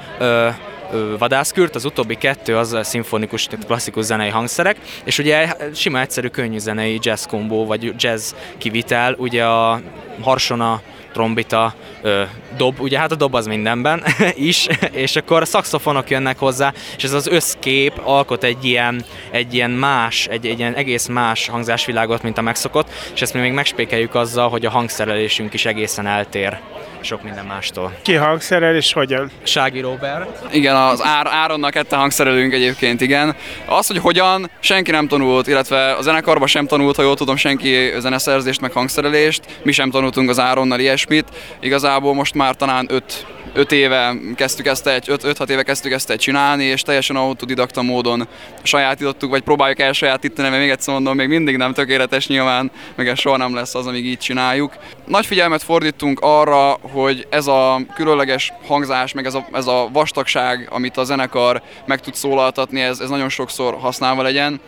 vadászkürt, 1.18 1.76
az 1.76 1.86
utóbbi 1.86 2.16
kettő 2.16 2.58
az 2.58 2.74
a 2.74 2.84
szimfonikus, 2.84 3.46
tehát 3.46 3.66
klasszikus 3.66 4.06
zenei 4.06 4.30
hangszerek, 4.30 4.78
és 5.04 5.18
ugye 5.18 5.54
sima 5.74 6.00
egyszerű 6.00 6.28
könnyű 6.28 6.58
zenei 6.58 7.00
jazz 7.02 7.26
kombó, 7.26 7.66
vagy 7.66 7.94
jazz 7.98 8.34
kivitel, 8.58 9.16
ugye 9.18 9.46
a 9.46 9.82
harsona, 10.22 10.82
trombita, 11.14 11.74
ö, 12.02 12.24
dob, 12.58 12.80
ugye 12.80 13.00
hát 13.00 13.12
a 13.12 13.16
dob 13.16 13.36
az 13.36 13.48
mindenben 13.48 14.04
is, 14.52 14.68
és 14.92 15.16
akkor 15.16 15.42
a 15.42 15.46
szakszofonok 15.46 16.10
jönnek 16.10 16.38
hozzá, 16.38 16.74
és 16.98 17.04
ez 17.04 17.14
az 17.14 17.28
összkép 17.28 18.02
alkot 18.04 18.44
egy 18.44 18.66
ilyen, 18.66 19.04
egy 19.32 19.54
ilyen 19.54 19.72
más, 19.72 20.28
egy, 20.28 20.46
egy 20.46 20.60
ilyen 20.60 20.74
egész 20.74 21.08
más 21.08 21.48
hangzásvilágot, 21.48 22.24
mint 22.24 22.38
a 22.38 22.42
megszokott, 22.42 22.90
és 23.14 23.22
ezt 23.22 23.34
mi 23.34 23.40
még 23.40 23.52
megspékeljük 23.52 24.16
azzal, 24.16 24.50
hogy 24.50 24.66
a 24.66 24.70
hangszerelésünk 24.70 25.54
is 25.54 25.66
egészen 25.66 26.08
eltér 26.08 26.60
sok 27.04 27.24
minden 27.24 27.46
mástól. 27.46 27.94
Ki 28.02 28.14
hangszerel 28.14 28.76
és 28.76 28.94
hogyan? 28.94 29.32
Sági 29.44 29.80
Robert. 29.80 30.54
Igen, 30.54 30.76
az 30.76 31.04
Ár, 31.04 31.28
Áronnal 31.28 31.70
kette 31.70 31.96
hangszerelünk 31.96 32.54
egyébként, 32.54 33.02
igen. 33.02 33.36
Az, 33.66 33.88
hogy 33.88 33.98
hogyan, 33.98 34.50
senki 34.60 34.92
nem 34.92 35.08
tanult, 35.08 35.48
illetve 35.48 35.92
a 35.92 36.02
zenekarban 36.02 36.48
sem 36.48 36.68
tanult, 36.68 36.96
ha 36.96 37.02
jól 37.02 37.16
tudom, 37.16 37.36
senki 37.36 37.92
zeneszerzést 37.98 38.62
meg 38.62 38.72
hangszerelést. 38.72 39.44
Mi 39.64 39.72
sem 39.72 39.90
tanultunk 39.90 40.30
az 40.30 40.40
Áronnal 40.40 40.80
ilyesmit. 40.80 41.26
Igazából 41.60 42.14
most 42.14 42.34
már 42.34 42.56
talán 42.56 42.88
öt 42.90 43.26
5 43.54 43.72
éve 43.72 44.16
kezdtük 44.36 44.66
ezt 44.66 44.88
egy, 44.88 45.06
5-6 45.08 45.50
éve 45.50 45.64
kezdtük 45.64 45.92
ezt 45.92 46.10
egy 46.10 46.20
csinálni, 46.20 46.64
és 46.64 46.82
teljesen 46.82 47.16
autodidakta 47.16 47.82
módon 47.82 48.28
sajátítottuk, 48.62 49.30
vagy 49.30 49.42
próbáljuk 49.42 49.80
el 49.80 49.94
sajátítani, 49.94 50.50
mert 50.50 50.62
még 50.62 50.70
egyszer 50.72 50.94
mondom, 50.94 51.16
még 51.16 51.28
mindig 51.28 51.58
nem 51.58 51.74
tökéletes 51.74 52.28
nyilván, 52.28 52.72
meg 52.96 53.08
ez 53.08 53.20
soha 53.20 53.38
nem 53.38 53.56
lesz 53.56 53.76
az, 53.76 53.88
amíg 53.88 54.06
így 54.06 54.18
csináljuk. 54.18 54.74
Nagy 55.06 55.26
figyelmet 55.26 55.64
fordítunk 55.64 56.20
arra, 56.22 56.78
hogy 56.82 57.28
ez 57.30 57.48
a 57.48 57.82
különleges 57.94 58.54
hangzás, 58.68 59.14
meg 59.14 59.26
ez 59.26 59.34
a, 59.34 59.48
ez 59.54 59.68
a 59.68 59.90
vastagság, 59.94 60.68
amit 60.72 60.98
a 60.98 61.04
zenekar 61.04 61.62
meg 61.86 62.00
tud 62.00 62.16
szólaltatni, 62.16 62.82
ez, 62.82 63.00
ez 63.00 63.10
nagyon 63.10 63.30
sokszor 63.30 63.78
használva 63.80 64.22
legyen 64.22 64.62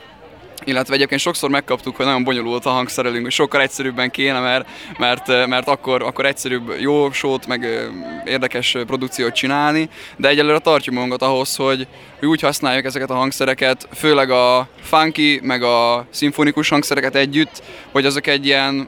illetve 0.65 0.93
egyébként 0.93 1.22
sokszor 1.22 1.50
megkaptuk, 1.50 1.96
hogy 1.96 2.05
nagyon 2.05 2.24
bonyolult 2.24 2.65
a 2.65 2.70
hangszerelünk, 2.70 3.29
sokkal 3.29 3.62
egyszerűbben 3.62 4.12
kéne, 4.12 4.39
mert, 4.39 4.67
mert, 4.98 5.48
mert 5.48 5.67
akkor, 5.67 6.03
akkor 6.03 6.25
egyszerűbb 6.25 6.75
jó 6.79 7.12
sót, 7.12 7.48
meg 7.48 7.67
érdekes 8.25 8.77
produkciót 8.88 9.34
csinálni, 9.34 9.89
de 10.17 10.27
egyelőre 10.27 10.60
tartjuk 10.60 10.96
magunkat 10.96 11.22
ahhoz, 11.22 11.55
hogy, 11.55 11.88
hogy 12.20 12.27
úgy 12.27 12.41
használjuk 12.41 12.86
ezeket 12.86 13.10
a 13.10 13.15
hangszereket, 13.15 13.88
főleg 13.93 14.29
a 14.29 14.67
funky, 14.82 15.39
meg 15.43 15.63
a 15.63 16.05
szimfonikus 16.10 16.70
hangszereket 16.70 17.15
együtt, 17.15 17.63
hogy 17.91 18.05
azok 18.05 18.27
egy 18.27 18.46
ilyen 18.46 18.88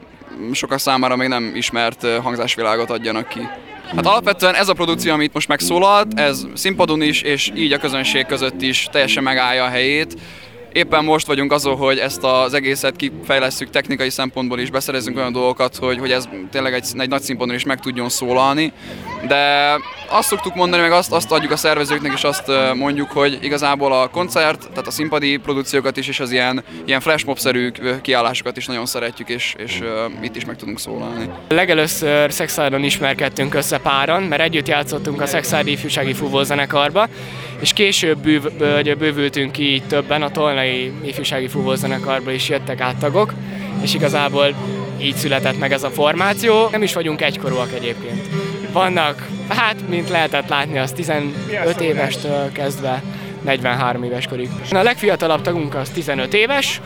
sokkal 0.52 0.78
számára 0.78 1.16
még 1.16 1.28
nem 1.28 1.52
ismert 1.54 2.06
hangzásvilágot 2.22 2.90
adjanak 2.90 3.28
ki. 3.28 3.40
Hát 3.94 4.06
alapvetően 4.06 4.54
ez 4.54 4.68
a 4.68 4.72
produkció, 4.72 5.12
amit 5.12 5.32
most 5.32 5.48
megszólalt, 5.48 6.20
ez 6.20 6.46
színpadon 6.54 7.02
is, 7.02 7.22
és 7.22 7.50
így 7.54 7.72
a 7.72 7.78
közönség 7.78 8.26
között 8.26 8.62
is 8.62 8.88
teljesen 8.92 9.22
megállja 9.22 9.64
a 9.64 9.68
helyét 9.68 10.16
éppen 10.76 11.04
most 11.04 11.26
vagyunk 11.26 11.52
azon, 11.52 11.76
hogy 11.76 11.98
ezt 11.98 12.24
az 12.24 12.54
egészet 12.54 12.96
kifejlesztjük 12.96 13.70
technikai 13.70 14.10
szempontból 14.10 14.58
is, 14.58 14.70
beszerezzünk 14.70 15.16
olyan 15.16 15.32
dolgokat, 15.32 15.76
hogy, 15.76 15.98
hogy 15.98 16.10
ez 16.10 16.28
tényleg 16.50 16.74
egy, 16.74 16.86
egy 16.96 17.08
nagy 17.08 17.22
színpadon 17.22 17.54
is 17.54 17.64
meg 17.64 17.80
tudjon 17.80 18.08
szólalni, 18.08 18.72
de 19.26 19.72
azt 20.08 20.28
szoktuk 20.28 20.54
mondani, 20.54 20.82
meg 20.82 20.92
azt, 20.92 21.12
azt 21.12 21.32
adjuk 21.32 21.52
a 21.52 21.56
szervezőknek, 21.56 22.12
és 22.12 22.24
azt 22.24 22.50
mondjuk, 22.74 23.10
hogy 23.10 23.38
igazából 23.42 23.92
a 23.92 24.08
koncert, 24.08 24.68
tehát 24.68 24.86
a 24.86 24.90
színpadi 24.90 25.36
produkciókat 25.36 25.96
is, 25.96 26.08
és 26.08 26.20
az 26.20 26.30
ilyen, 26.30 26.64
ilyen 26.84 27.00
flashmob-szerű 27.00 27.72
kiállásokat 28.02 28.56
is 28.56 28.66
nagyon 28.66 28.86
szeretjük, 28.86 29.28
és, 29.28 29.54
és 29.58 29.82
itt 30.20 30.36
is 30.36 30.44
meg 30.44 30.56
tudunk 30.56 30.78
szólalni. 30.78 31.28
Legelőször 31.48 32.32
Szexárdon 32.32 32.84
ismerkedtünk 32.84 33.54
össze 33.54 33.78
páran, 33.78 34.22
mert 34.22 34.42
együtt 34.42 34.68
játszottunk 34.68 35.20
a 35.20 35.26
Szexárdi 35.26 35.70
ifjúsági 35.70 36.12
fúvózenekarba, 36.12 37.08
és 37.60 37.72
később 37.72 38.18
bőv, 38.18 38.42
bővültünk 38.98 39.52
ki 39.52 39.72
így 39.72 39.86
többen, 39.86 40.22
a 40.22 40.30
Tolnai 40.30 40.92
ifjúsági 41.04 41.48
fúvózenekarba 41.48 42.30
is 42.30 42.48
jöttek 42.48 42.80
át 42.80 42.96
tagok, 42.96 43.32
és 43.82 43.94
igazából 43.94 44.54
így 45.00 45.14
született 45.14 45.58
meg 45.58 45.72
ez 45.72 45.82
a 45.82 45.90
formáció. 45.90 46.68
Nem 46.70 46.82
is 46.82 46.94
vagyunk 46.94 47.22
egykorúak 47.22 47.72
egyébként. 47.72 48.28
Vannak, 48.76 49.26
hát 49.48 49.88
mint 49.88 50.08
lehetett 50.08 50.48
látni, 50.48 50.78
az 50.78 50.92
15 50.92 51.80
évestől 51.80 52.52
kezdve 52.52 53.02
43 53.42 54.02
éves 54.02 54.26
korig. 54.26 54.48
A 54.70 54.82
legfiatalabb 54.82 55.42
tagunk 55.42 55.74
az 55.74 55.88
15 55.90 56.34
éves, 56.34 56.80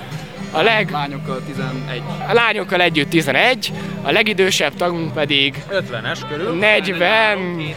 a 0.52 0.62
leg... 0.62 0.90
Lányokkal 0.90 1.42
11. 1.47 2.02
A 2.28 2.32
lányokkal 2.32 2.80
együtt 2.80 3.09
11, 3.09 3.73
a 4.02 4.11
legidősebb 4.11 4.75
tagunk 4.75 5.12
pedig... 5.12 5.62
50-es 5.70 6.18
körül. 6.28 6.54
47. 6.54 7.76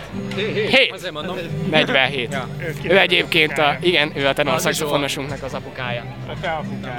47. 1.71 2.31
Ja. 2.31 2.47
Ő 2.83 2.99
egyébként 2.99 3.57
a, 3.57 3.77
igen, 3.81 4.11
ő 4.15 4.27
a 4.27 4.33
tenor 4.33 4.59
szaxofonosunknak 4.59 5.43
az 5.43 5.53
apukája. 5.53 6.03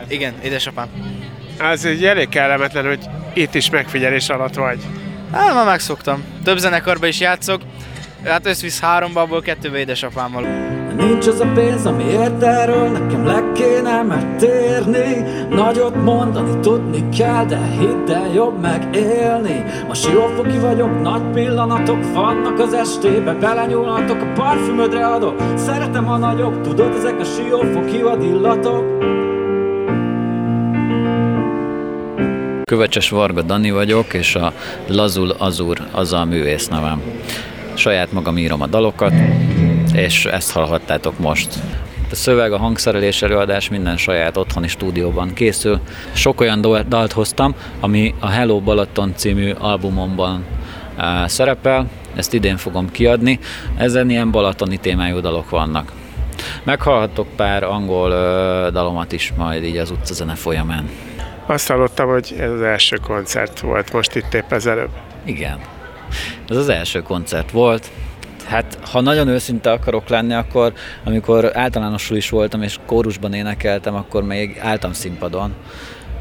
Igen, 0.09 0.35
édesapám. 0.45 0.89
Az 1.59 1.85
egy 1.85 2.05
elég 2.05 2.29
kellemetlen, 2.29 2.87
hogy 2.87 3.05
itt 3.33 3.55
is 3.55 3.71
megfigyelés 3.71 4.29
alatt 4.29 4.55
vagy. 4.55 4.79
Hát 5.35 5.55
már 5.55 5.67
megszoktam. 5.67 6.25
Több 6.45 6.59
zenekarban 6.59 7.09
is 7.09 7.21
játszok. 7.21 7.61
Hát 8.25 8.47
összvisz 8.47 8.81
háromba, 8.81 9.21
abból 9.21 9.43
kettőbe 9.43 9.79
édesapámmal. 9.79 10.43
Nincs 10.97 11.27
az 11.27 11.41
a 11.41 11.47
pénz, 11.55 11.87
ami 11.87 12.05
ért 12.05 12.43
erről, 12.43 12.89
nekem 12.89 13.27
le 13.27 13.43
kéne 13.55 14.03
megtérni 14.03 15.25
Nagyot 15.51 16.03
mondani 16.03 16.61
tudni 16.61 17.09
kell, 17.09 17.45
de 17.45 17.59
hidd 17.79 18.11
el, 18.11 18.29
jobb 18.35 18.61
megélni 18.61 19.65
Ma 19.87 19.95
siófoki 19.95 20.59
vagyok, 20.59 21.03
nagy 21.03 21.23
pillanatok 21.33 22.13
vannak 22.13 22.59
az 22.59 22.73
estébe 22.73 23.33
Belenyúlhatok, 23.33 24.23
a 24.23 24.33
parfümödre 24.35 25.07
adok 25.07 25.43
Szeretem 25.57 26.09
a 26.09 26.17
nagyok, 26.17 26.61
tudod, 26.61 26.95
ezek 26.95 27.21
a 27.21 27.25
siófoki 27.25 28.03
vadillatok 28.03 29.05
Kövecses 32.65 33.09
Varga 33.09 33.43
Dani 33.43 33.71
vagyok, 33.71 34.15
és 34.15 34.35
a 34.35 34.53
Lazul 34.87 35.31
Azur 35.31 35.79
az 35.93 36.13
a 36.13 36.25
művész 36.25 36.69
nevem. 36.69 37.03
Saját 37.75 38.13
magam 38.13 38.39
írom 38.39 38.63
a 38.63 38.67
dalokat, 38.67 39.13
és 39.95 40.25
ezt 40.25 40.53
hallhattátok 40.53 41.19
most. 41.19 41.49
A 42.11 42.15
szöveg, 42.15 42.53
a 42.53 42.59
hangszerelés 42.59 43.23
előadás 43.23 43.69
minden 43.69 43.97
saját 43.97 44.37
otthoni 44.37 44.69
stúdióban 44.69 45.33
készül. 45.33 45.81
Sok 46.13 46.41
olyan 46.41 46.61
dalt 46.89 47.13
hoztam, 47.13 47.55
ami 47.81 48.15
a 48.19 48.29
Hello 48.29 48.61
Balaton 48.61 49.13
című 49.17 49.51
albumomban 49.51 50.45
szerepel, 51.27 51.87
ezt 52.15 52.35
idén 52.35 52.57
fogom 52.57 52.91
kiadni. 52.91 53.39
Ezen 53.77 54.11
ilyen 54.11 54.31
balatoni 54.31 54.77
témájú 54.77 55.21
dalok 55.21 55.51
vannak. 55.51 55.93
Meghallhattok 56.63 57.27
pár 57.37 57.63
angol 57.63 58.11
dalomat 58.71 59.13
is 59.13 59.33
majd 59.37 59.65
így 59.65 59.77
az 59.77 59.91
utcazene 59.91 60.35
folyamán. 60.35 60.89
Azt 61.47 61.69
hallottam, 61.69 62.09
hogy 62.09 62.35
ez 62.39 62.51
az 62.51 62.63
első 62.63 62.97
koncert 62.97 63.61
volt 63.61 63.93
most 63.93 64.15
itt 64.15 64.35
épp 64.35 64.53
ezelőbb. 64.53 64.91
Igen. 65.25 65.61
Ez 66.49 66.57
az 66.57 66.69
első 66.69 67.03
koncert 67.03 67.51
volt. 67.51 67.91
Hát, 68.47 68.79
ha 68.91 69.01
nagyon 69.01 69.29
őszinte 69.29 69.71
akarok 69.71 70.09
lenni, 70.09 70.35
akkor 70.35 70.73
amikor 71.05 71.57
általánosul 71.57 72.17
is 72.17 72.31
voltam, 72.31 72.63
és 72.63 72.79
kórusban 72.87 73.33
énekeltem, 73.33 73.95
akkor 73.95 74.23
még 74.23 74.59
álltam 74.63 74.93
színpadon. 74.93 75.55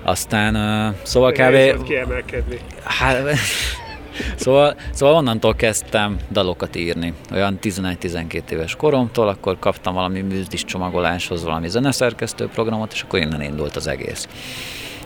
Aztán, 0.04 0.56
uh, 0.56 0.96
szóval 1.04 1.32
kb... 1.32 1.84
kiemelkedni. 1.84 2.60
Hát, 2.84 3.18
szóval, 4.36 4.76
szóval 4.92 5.16
onnantól 5.16 5.56
kezdtem 5.56 6.18
dalokat 6.32 6.76
írni. 6.76 7.14
Olyan 7.32 7.60
11-12 7.62 8.50
éves 8.50 8.76
koromtól, 8.76 9.28
akkor 9.28 9.60
kaptam 9.60 9.94
valami 9.94 10.22
műzdis 10.22 10.66
csomagoláshoz 10.66 11.44
valami 11.44 11.70
zeneszerkesztő 11.70 12.48
programot, 12.48 12.94
és 12.94 13.02
akkor 13.02 13.20
innen 13.20 13.42
indult 13.42 13.76
az 13.76 13.88
egész. 13.88 14.28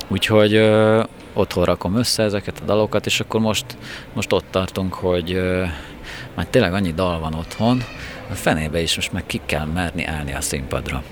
Úgyhogy 0.08 0.54
ö, 0.54 1.04
otthon 1.34 1.66
rakom 1.66 1.96
össze 1.96 2.24
ezeket 2.24 2.60
a 2.62 2.66
dalokat, 2.66 3.06
és 3.06 3.20
akkor 3.20 3.40
most, 3.40 3.66
most 4.14 4.34
ott 4.34 4.46
tartunk, 4.52 4.94
hogy 4.94 5.32
ö, 5.34 5.64
már 6.36 6.46
tényleg 6.46 6.74
annyi 6.74 6.94
dal 6.94 7.20
van 7.20 7.34
otthon, 7.34 7.84
a 8.30 8.34
fenébe 8.34 8.82
is 8.82 8.96
most 8.96 9.12
meg 9.12 9.24
ki 9.26 9.42
kell 9.46 9.66
merni 9.66 10.06
állni 10.06 10.34
a 10.34 10.42
színpadra. 10.42 11.04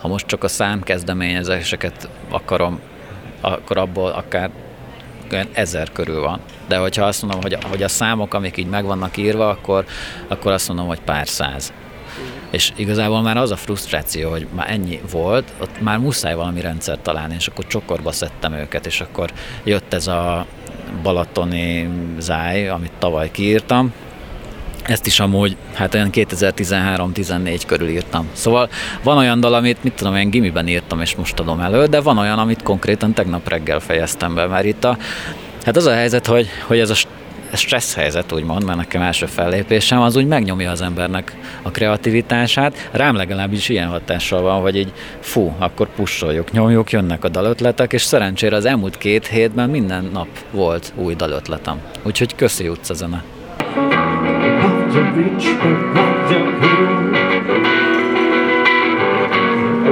Ha 0.00 0.08
most 0.08 0.26
csak 0.26 0.44
a 0.44 0.48
számkezdeményezéseket 0.48 2.08
akarom, 2.28 2.80
akkor 3.40 3.76
abból 3.76 4.10
akár 4.10 4.50
ezer 5.52 5.92
körül 5.92 6.20
van. 6.20 6.40
De 6.66 6.76
hogyha 6.76 7.04
azt 7.04 7.22
mondom, 7.22 7.40
hogy, 7.40 7.58
hogy 7.64 7.82
a 7.82 7.88
számok, 7.88 8.34
amik 8.34 8.56
így 8.56 8.68
meg 8.68 8.84
vannak 8.84 9.16
írva, 9.16 9.48
akkor, 9.48 9.84
akkor 10.28 10.52
azt 10.52 10.68
mondom, 10.68 10.86
hogy 10.86 11.00
pár 11.00 11.28
száz. 11.28 11.72
És 12.50 12.72
igazából 12.76 13.22
már 13.22 13.36
az 13.36 13.50
a 13.50 13.56
frusztráció, 13.56 14.30
hogy 14.30 14.46
már 14.54 14.70
ennyi 14.70 15.00
volt, 15.10 15.52
ott 15.60 15.80
már 15.80 15.98
muszáj 15.98 16.34
valami 16.34 16.60
rendszer 16.60 16.98
találni, 17.02 17.34
és 17.38 17.46
akkor 17.46 17.66
csokorba 17.66 18.12
szedtem 18.12 18.52
őket, 18.52 18.86
és 18.86 19.00
akkor 19.00 19.32
jött 19.64 19.92
ez 19.94 20.06
a 20.06 20.46
balatoni 21.02 21.88
záj, 22.18 22.68
amit 22.68 22.92
tavaly 22.98 23.30
kiírtam, 23.30 23.92
ezt 24.88 25.06
is 25.06 25.20
amúgy, 25.20 25.56
hát 25.74 25.94
olyan 25.94 26.10
2013-14 26.12 27.62
körül 27.66 27.88
írtam. 27.88 28.28
Szóval 28.32 28.68
van 29.02 29.16
olyan 29.16 29.40
dal, 29.40 29.54
amit 29.54 29.84
mit 29.84 29.92
tudom, 29.92 30.16
én 30.16 30.30
gimiben 30.30 30.68
írtam, 30.68 31.00
és 31.00 31.14
most 31.14 31.38
adom 31.38 31.60
elő, 31.60 31.86
de 31.86 32.00
van 32.00 32.18
olyan, 32.18 32.38
amit 32.38 32.62
konkrétan 32.62 33.12
tegnap 33.12 33.48
reggel 33.48 33.80
fejeztem 33.80 34.34
be, 34.34 34.46
mert 34.46 34.64
itt 34.64 34.84
a, 34.84 34.96
hát 35.64 35.76
az 35.76 35.86
a 35.86 35.92
helyzet, 35.92 36.26
hogy, 36.26 36.48
hogy 36.66 36.78
ez 36.78 36.90
a 36.90 36.94
stressz 37.56 37.94
helyzet, 37.94 38.32
úgymond, 38.32 38.64
mert 38.64 38.78
nekem 38.78 39.02
első 39.02 39.26
fellépésem, 39.26 40.00
az 40.00 40.16
úgy 40.16 40.26
megnyomja 40.26 40.70
az 40.70 40.82
embernek 40.82 41.36
a 41.62 41.70
kreativitását. 41.70 42.88
Rám 42.92 43.16
legalábbis 43.16 43.68
ilyen 43.68 43.88
hatással 43.88 44.42
van, 44.42 44.60
hogy 44.60 44.76
így 44.76 44.92
fú, 45.20 45.54
akkor 45.58 45.88
pusoljuk, 45.96 46.52
nyomjuk, 46.52 46.90
jönnek 46.90 47.24
a 47.24 47.28
dalötletek, 47.28 47.92
és 47.92 48.02
szerencsére 48.02 48.56
az 48.56 48.64
elmúlt 48.64 48.98
két 48.98 49.26
hétben 49.26 49.70
minden 49.70 50.08
nap 50.12 50.28
volt 50.50 50.92
új 50.96 51.14
dalötletem. 51.14 51.80
Úgyhogy 52.02 52.34
köszi 52.34 52.68
utcazene. 52.68 53.22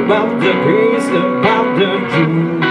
About 0.06 0.40
the 0.40 0.52
peace, 0.62 1.08
about 1.08 1.78
the 1.78 2.18
June 2.18 2.65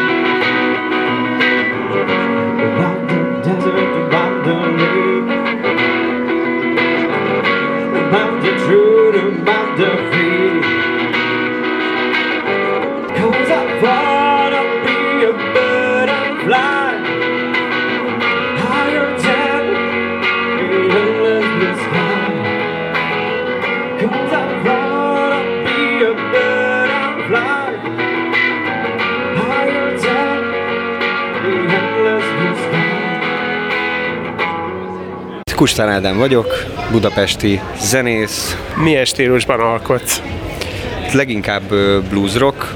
Kustán 35.56 35.90
Ádám 35.90 36.18
vagyok, 36.18 36.66
budapesti 36.92 37.62
zenész. 37.80 38.58
Milyen 38.76 39.06
stílusban 39.06 39.60
alkotsz? 39.60 40.22
Leginkább 41.14 41.64
blues 42.10 42.36
rock, 42.36 42.74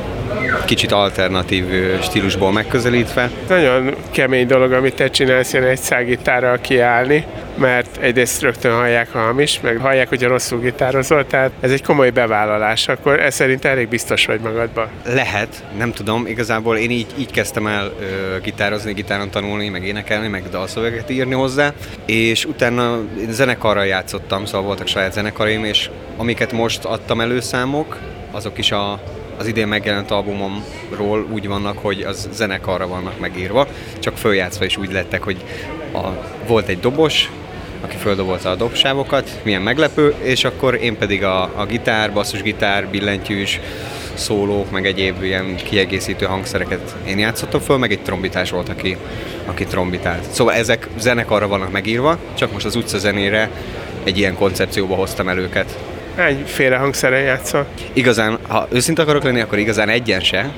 kicsit 0.66 0.92
alternatív 0.92 1.66
stílusból 2.02 2.52
megközelítve. 2.52 3.30
Nagyon 3.50 3.96
kemény 4.12 4.48
dolog, 4.48 4.72
amit 4.72 4.96
te 4.96 5.10
csinálsz, 5.10 5.54
ilyen 5.54 5.66
egy 5.66 5.80
szágitárral 5.80 6.58
kiállni, 6.62 7.26
mert 7.56 7.98
egyrészt 7.98 8.42
rögtön 8.42 8.74
hallják 8.74 9.16
a 9.16 9.20
hamis, 9.20 9.60
meg 9.62 9.78
hallják, 9.78 10.10
hogy 10.10 10.24
a 10.24 10.28
rosszul 10.28 10.60
gitározol, 10.60 11.28
tehát 11.28 11.52
ez 11.60 11.72
egy 11.72 11.84
komoly 11.84 12.10
bevállalás, 12.10 12.88
akkor 12.88 13.20
ez 13.20 13.36
szerint 13.36 13.66
elég 13.66 13.88
biztos 13.88 14.26
vagy 14.26 14.40
magadban. 14.40 14.88
Lehet, 15.06 15.64
nem 15.78 15.92
tudom, 15.92 16.28
igazából 16.28 16.78
én 16.78 16.92
így, 16.92 17.08
így 17.18 17.32
kezdtem 17.32 17.68
el 17.68 17.92
ö, 18.00 18.40
gitározni, 18.42 18.94
gitáron 18.94 19.30
tanulni, 19.30 19.70
meg 19.70 19.86
énekelni, 19.86 20.28
meg 20.28 20.50
dalszöveget 20.50 21.10
írni 21.10 21.34
hozzá, 21.34 21.74
és 22.06 22.46
utána 22.46 23.00
én 23.20 23.32
zenekarral 23.32 23.86
játszottam, 23.86 24.46
szóval 24.46 24.62
voltak 24.62 24.88
saját 24.88 25.14
zenekaraim, 25.14 25.64
és 25.64 25.90
amiket 26.18 26.52
most 26.52 26.86
adtam 26.86 27.22
előszámok, 27.22 27.98
azok 28.32 28.58
is 28.58 28.72
a 28.72 29.00
az 29.40 29.48
idén 29.48 29.68
megjelent 29.68 30.12
albumomról 30.12 31.28
úgy 31.32 31.48
vannak, 31.48 31.78
hogy 31.78 32.02
az 32.02 32.30
zenekarra 32.32 32.88
vannak 32.88 33.20
megírva, 33.20 33.68
csak 34.00 34.18
följátszva 34.18 34.66
is 34.66 34.78
úgy 34.78 34.92
lettek, 34.92 35.24
hogy 35.24 35.38
a, 35.94 36.08
volt 36.48 36.68
egy 36.68 36.80
dobos, 36.80 37.32
aki 37.82 37.96
földobolta 37.96 38.50
a 38.50 38.56
dobsávokat, 38.56 39.40
milyen 39.44 39.62
meglepő, 39.62 40.16
és 40.22 40.44
akkor 40.44 40.76
én 40.82 40.98
pedig 40.98 41.24
a, 41.24 41.42
a 41.42 41.66
gitár, 41.66 42.14
basszusgitár, 42.14 42.88
billentyűs, 42.88 43.60
szólók, 44.14 44.72
meg 44.72 44.86
egyéb 44.86 45.24
ilyen 45.24 45.56
kiegészítő 45.56 46.26
hangszereket 46.26 46.96
én 47.08 47.20
játszottam 47.20 47.60
föl, 47.60 47.78
meg 47.78 47.92
egy 47.92 48.02
trombitás 48.02 48.50
volt, 48.50 48.70
aki, 48.70 48.98
aki 49.46 49.66
trombitált. 49.66 50.32
Szóval 50.32 50.54
ezek 50.54 50.88
zenekarra 50.98 51.48
vannak 51.48 51.72
megírva, 51.72 52.18
csak 52.34 52.52
most 52.52 52.66
az 52.66 52.76
utca 52.76 52.98
zenére 52.98 53.50
egy 54.04 54.18
ilyen 54.18 54.36
koncepcióba 54.36 54.96
hoztam 54.96 55.28
el 55.28 55.38
őket. 55.38 55.78
Hányféle 56.20 56.78
hangszeren 56.78 57.22
játszol? 57.22 57.66
Igazán, 57.94 58.38
ha 58.48 58.68
őszinte 58.72 59.02
akarok 59.02 59.24
lenni, 59.24 59.40
akkor 59.40 59.58
igazán 59.58 59.90
egyen 59.90 60.20
se, 60.20 60.54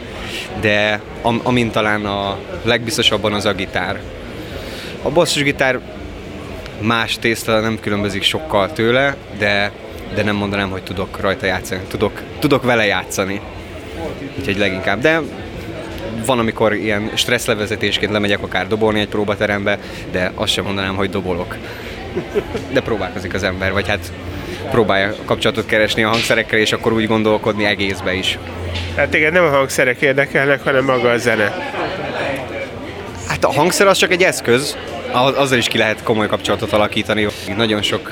de 0.62 1.02
am, 1.22 1.40
amint 1.44 1.72
talán 1.72 2.06
a 2.06 2.38
legbiztosabban 2.64 3.34
az 3.34 3.46
a 3.46 3.54
gitár. 3.54 4.00
A 5.02 5.10
basszusgitár 5.10 5.80
más 6.80 7.18
tészta 7.20 7.60
nem 7.60 7.80
különbözik 7.80 8.24
sokkal 8.24 8.72
tőle, 8.72 9.16
de, 9.38 9.72
de 10.16 10.24
nem 10.24 10.36
mondanám, 10.36 10.70
hogy 10.70 10.84
tudok 10.84 11.20
rajta 11.20 11.46
játszani. 11.46 11.82
Tudok, 11.88 12.22
tudok 12.40 12.64
vele 12.64 12.86
játszani. 12.86 13.42
Úgyhogy 14.40 14.58
leginkább. 14.58 15.02
De 15.02 15.22
van, 16.26 16.40
amikor 16.40 16.74
ilyen 16.74 17.12
stresszlevezetésként 17.14 18.12
lemegyek 18.12 18.44
akár 18.44 18.68
dobolni 18.68 19.00
egy 19.00 19.08
próbaterembe, 19.08 19.80
de 20.12 20.32
azt 20.36 20.54
sem 20.54 20.64
mondanám, 20.64 20.96
hogy 20.96 21.10
dobolok. 21.10 21.56
De 22.74 22.82
próbálkozik 22.82 23.34
az 23.34 23.44
ember, 23.44 23.72
vagy 23.72 23.88
hát 23.88 24.12
próbálja 24.72 25.14
kapcsolatot 25.26 25.66
keresni 25.66 26.04
a 26.04 26.10
hangszerekkel, 26.10 26.60
és 26.60 26.72
akkor 26.72 26.94
úgy 26.94 27.08
gondolkodni 27.08 27.66
egészbe 27.66 28.14
is. 28.14 28.38
Tehát 28.96 29.14
igen, 29.14 29.34
nem 29.34 29.44
a 29.44 29.50
hangszerek 29.50 30.02
érdekelnek, 30.02 30.64
hanem 30.64 30.84
maga 30.86 31.10
a 31.10 31.18
zene. 31.18 31.72
Hát 33.28 33.44
a 33.44 33.52
hangszer 33.52 33.88
az 33.88 33.98
csak 33.98 34.12
egy 34.12 34.24
eszköz, 34.24 34.78
azzal 35.12 35.58
is 35.58 35.68
ki 35.68 35.78
lehet 35.78 36.04
komoly 36.04 36.28
kapcsolatot 36.28 36.74
alakítani. 36.74 37.28
Nagyon 37.58 37.82
sok 37.82 38.12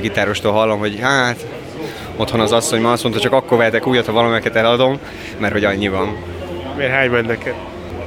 gitárostól 0.00 0.52
hallom, 0.52 0.78
hogy 0.78 0.98
hát 1.00 1.46
otthon 2.16 2.40
az 2.40 2.52
asszony 2.52 2.80
ma 2.80 2.92
azt 2.92 3.02
mondta, 3.02 3.20
csak 3.20 3.32
akkor 3.32 3.58
vehetek 3.58 3.86
újat, 3.86 4.06
ha 4.06 4.12
valamelyeket 4.12 4.56
eladom, 4.56 4.98
mert 5.38 5.52
hogy 5.52 5.64
annyi 5.64 5.88
van. 5.88 6.16
Miért 6.76 6.92
hány 6.92 7.10
ment 7.10 7.26
neked? 7.26 7.54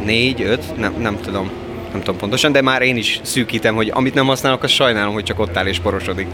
Négy, 0.03 0.41
öt, 0.41 0.77
nem, 0.77 0.93
nem 1.01 1.19
tudom. 1.21 1.51
Nem 1.91 2.01
tudom 2.01 2.17
pontosan, 2.17 2.51
de 2.51 2.61
már 2.61 2.81
én 2.81 2.97
is 2.97 3.19
szűkítem, 3.23 3.75
hogy 3.75 3.91
amit 3.93 4.13
nem 4.13 4.25
használok, 4.25 4.63
azt 4.63 4.73
sajnálom, 4.73 5.13
hogy 5.13 5.23
csak 5.23 5.39
ott 5.39 5.57
áll 5.57 5.65
és 5.65 5.79
porosodik. 5.79 6.27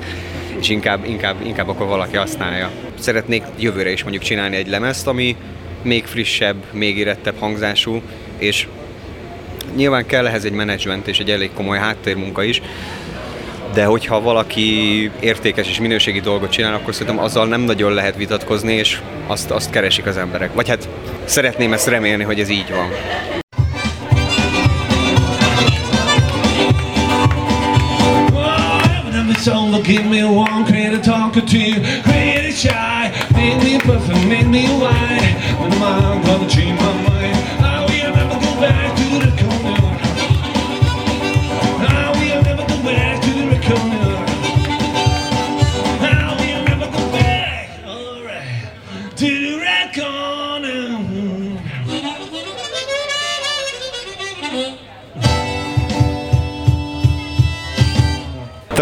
És 0.60 0.70
inkább, 0.70 1.06
inkább, 1.06 1.36
inkább 1.46 1.68
akkor 1.68 1.88
valaki 1.88 2.16
használja. 2.16 2.70
Szeretnék 3.00 3.44
jövőre 3.60 3.92
is 3.92 4.02
mondjuk 4.02 4.24
csinálni 4.24 4.56
egy 4.56 4.68
lemezt, 4.68 5.08
ami 5.08 5.36
még 5.82 6.06
frissebb, 6.06 6.56
még 6.72 6.98
érettebb 6.98 7.40
hangzású, 7.40 8.02
és 8.38 8.68
nyilván 9.76 10.06
kell 10.06 10.28
ehhez 10.28 10.46
egy 10.46 10.52
menedzsment 10.52 11.08
és 11.08 11.20
egy 11.20 11.32
elég 11.32 11.50
komoly 11.54 11.78
háttérmunka 11.78 12.44
is, 12.44 12.62
de 13.74 13.86
hogyha 13.86 14.22
valaki 14.22 15.12
értékes 15.20 15.70
és 15.70 15.80
minőségi 15.80 16.20
dolgot 16.20 16.52
csinál, 16.52 16.74
akkor 16.74 16.94
szerintem 16.94 17.24
azzal 17.24 17.48
nem 17.48 17.62
nagyon 17.62 17.94
lehet 17.94 18.16
vitatkozni, 18.16 18.74
és 18.74 19.00
azt, 19.28 19.52
azt 19.52 19.70
keresik 19.70 20.06
az 20.06 20.18
emberek. 20.18 20.54
Vagy 20.54 20.70
hát 20.70 20.90
szeretném 21.26 21.74
ezt 21.74 21.88
remélni, 21.88 22.24
hogy 22.24 22.40
ez 22.40 22.50
így 22.50 22.70
van. 22.70 22.90
Give 29.84 30.06
me 30.06 30.24
one 30.24 30.66
creative 30.66 31.02
talker 31.02 31.40
to 31.40 31.58
you. 31.58 31.76
Creative 32.04 32.54
shy, 32.54 33.10
make 33.34 33.64
me 33.64 33.80
perfect, 33.80 34.28
make 34.28 34.48
me 34.48 34.68
white 34.68 35.36
When 35.60 35.72
oh 35.74 35.86
I'm 35.86 36.22
gonna 36.24 36.50
change 36.50 36.69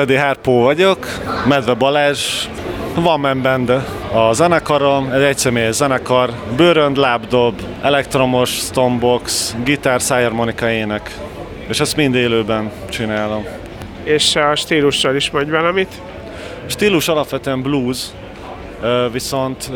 Teddy 0.07 0.19
Harpó 0.19 0.61
vagyok, 0.61 1.07
Medve 1.47 1.73
Balázs, 1.73 2.47
van 2.95 3.19
Man 3.19 3.41
Band 3.41 3.69
a 4.13 4.33
zenekarom, 4.33 5.11
egy 5.11 5.21
egyszemélyes 5.21 5.75
zenekar, 5.75 6.33
bőrönd, 6.55 6.97
lábdob, 6.97 7.61
elektromos, 7.81 8.49
stombox, 8.49 9.55
gitár, 9.63 10.01
szájharmonika 10.01 10.69
ének. 10.69 11.17
És 11.67 11.79
ezt 11.79 11.95
mind 11.95 12.15
élőben 12.15 12.71
csinálom. 12.89 13.45
És 14.03 14.35
a 14.35 14.55
stílussal 14.55 15.15
is 15.15 15.31
mondj 15.31 15.51
valamit? 15.51 16.01
Stílus 16.65 17.07
alapvetően 17.07 17.61
blues, 17.61 17.99
viszont 19.11 19.71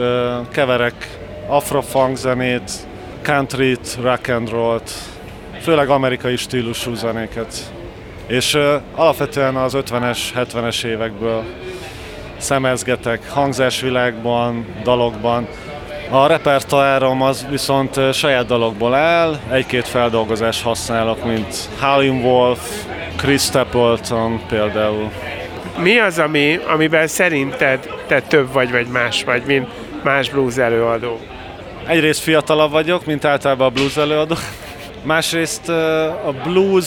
keverek 0.52 1.18
afrofunk 1.48 2.18
zenét, 2.18 2.72
countryt, 3.24 3.98
rock 4.02 4.28
and 4.28 4.50
rollt, 4.50 4.92
főleg 5.62 5.90
amerikai 5.90 6.36
stílusú 6.36 6.94
zenéket. 6.94 7.72
És 8.28 8.58
alapvetően 8.96 9.56
az 9.56 9.74
50-es, 9.76 10.20
70-es 10.36 10.84
évekből 10.84 11.44
szemezgetek 12.38 13.30
hangzásvilágban, 13.30 14.66
dalokban. 14.84 15.48
A 16.10 16.28
repertoárom 16.28 17.22
az 17.22 17.46
viszont 17.50 18.14
saját 18.14 18.46
dalokból 18.46 18.94
áll, 18.94 19.40
egy-két 19.52 19.88
feldolgozás 19.88 20.62
használok, 20.62 21.26
mint 21.26 21.56
Howlin' 21.82 22.24
Wolf, 22.24 22.60
Chris 23.16 23.42
Stapleton 23.42 24.42
például. 24.48 25.12
Mi 25.78 26.00
az, 26.00 26.20
ami, 26.20 26.60
amiben 26.68 27.08
szerinted 27.08 27.90
te 28.08 28.22
több 28.22 28.54
vagy, 28.54 28.72
vagy 28.72 28.88
más 28.88 29.24
vagy, 29.24 29.44
mint 29.46 29.68
más 30.04 30.30
blues 30.30 30.58
előadó? 30.58 31.20
Egyrészt 31.88 32.22
fiatalabb 32.22 32.72
vagyok, 32.72 33.06
mint 33.06 33.26
általában 33.26 33.68
a 33.68 33.70
blues 33.70 33.98
előadó. 33.98 34.36
Másrészt 35.04 35.70
a 36.26 36.34
blues, 36.44 36.86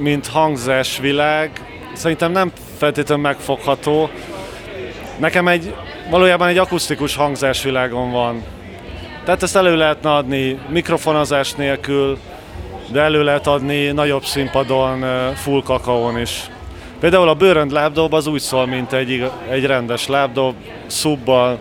mint 0.00 0.26
hangzásvilág, 0.26 1.50
szerintem 1.92 2.32
nem 2.32 2.52
feltétlenül 2.78 3.24
megfogható. 3.24 4.10
Nekem 5.18 5.48
egy, 5.48 5.74
valójában 6.10 6.48
egy 6.48 6.58
akusztikus 6.58 7.14
hangzásvilágon 7.14 8.10
van. 8.10 8.42
Tehát 9.24 9.42
ezt 9.42 9.56
elő 9.56 9.76
lehetne 9.76 10.14
adni 10.14 10.58
mikrofonozás 10.68 11.52
nélkül, 11.52 12.18
de 12.92 13.00
elő 13.00 13.22
lehet 13.22 13.46
adni 13.46 13.86
nagyobb 13.86 14.24
színpadon, 14.24 15.04
full 15.34 15.62
kakaón 15.62 16.18
is. 16.18 16.50
Például 17.00 17.28
a 17.28 17.34
bőrönd 17.34 17.72
lábdob 17.72 18.14
az 18.14 18.26
úgy 18.26 18.40
szól, 18.40 18.66
mint 18.66 18.92
egy, 18.92 19.30
egy 19.50 19.66
rendes 19.66 20.06
lábdob, 20.06 20.54
szubbal. 20.86 21.58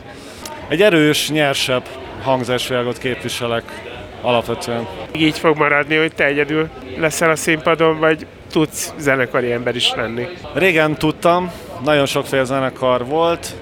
Egy 0.67 0.81
erős, 0.81 1.29
nyersebb 1.29 1.83
hangzásvilágot 2.23 2.97
képviselek 2.97 3.88
alapvetően. 4.21 4.87
Így 5.15 5.37
fog 5.37 5.57
maradni, 5.57 5.95
hogy 5.95 6.13
te 6.15 6.25
egyedül 6.25 6.69
leszel 6.97 7.29
a 7.29 7.35
színpadon, 7.35 7.99
vagy 7.99 8.25
tudsz 8.51 8.93
zenekari 8.97 9.51
ember 9.51 9.75
is 9.75 9.93
lenni? 9.95 10.27
Régen 10.53 10.95
tudtam, 10.95 11.51
nagyon 11.83 12.05
sokféle 12.05 12.43
zenekar 12.43 13.05
volt. 13.05 13.55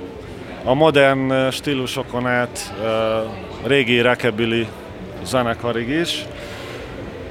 A 0.63 0.73
modern 0.73 1.49
stílusokon 1.49 2.27
át 2.27 2.73
régi 3.65 4.01
rockabilly 4.01 4.67
zenekarig 5.23 5.89
is. 5.89 6.25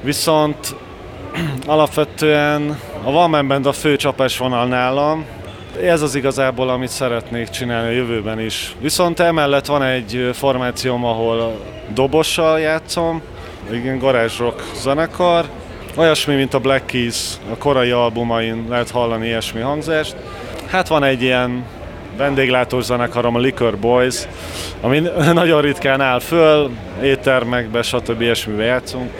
Viszont 0.01 0.75
alapvetően 1.65 2.79
a 3.03 3.29
Band 3.29 3.65
a 3.65 3.71
fő 3.71 3.95
csapásvonal 3.95 4.67
nálam, 4.67 5.25
ez 5.83 6.01
az 6.01 6.15
igazából, 6.15 6.69
amit 6.69 6.89
szeretnék 6.89 7.49
csinálni 7.49 7.87
a 7.87 7.91
jövőben 7.91 8.39
is. 8.39 8.75
Viszont 8.79 9.19
emellett 9.19 9.65
van 9.65 9.83
egy 9.83 10.29
formációm, 10.33 11.05
ahol 11.05 11.59
dobossal 11.93 12.59
játszom, 12.59 13.21
igen, 13.71 13.97
garage 13.97 14.33
rock 14.39 14.63
zenekar, 14.75 15.45
olyasmi, 15.95 16.35
mint 16.35 16.53
a 16.53 16.59
Black 16.59 16.85
Keys, 16.85 17.33
a 17.51 17.57
korai 17.57 17.91
albumain 17.91 18.65
lehet 18.69 18.89
hallani 18.89 19.25
ilyesmi 19.25 19.61
hangzást. 19.61 20.15
Hát 20.67 20.87
van 20.87 21.03
egy 21.03 21.21
ilyen 21.21 21.65
vendéglátós 22.17 22.83
zenekarom, 22.83 23.35
a 23.35 23.39
Liquor 23.39 23.77
Boys, 23.77 24.27
ami 24.81 24.99
nagyon 25.33 25.61
ritkán 25.61 26.01
áll 26.01 26.19
föl, 26.19 26.69
éttermekbe, 27.01 27.81
stb. 27.81 28.21
ilyesmibe 28.21 28.63
játszunk. 28.63 29.11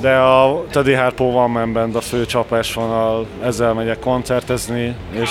De 0.00 0.16
a 0.16 0.64
Teddy 0.70 0.92
Harpo 0.92 1.24
One 1.24 1.46
Man 1.46 1.72
Band 1.72 1.96
a 1.96 2.00
fő 2.00 2.26
csapásvonal, 2.26 3.26
ezzel 3.42 3.72
megyek 3.72 3.98
koncertezni, 3.98 4.94
és 5.10 5.30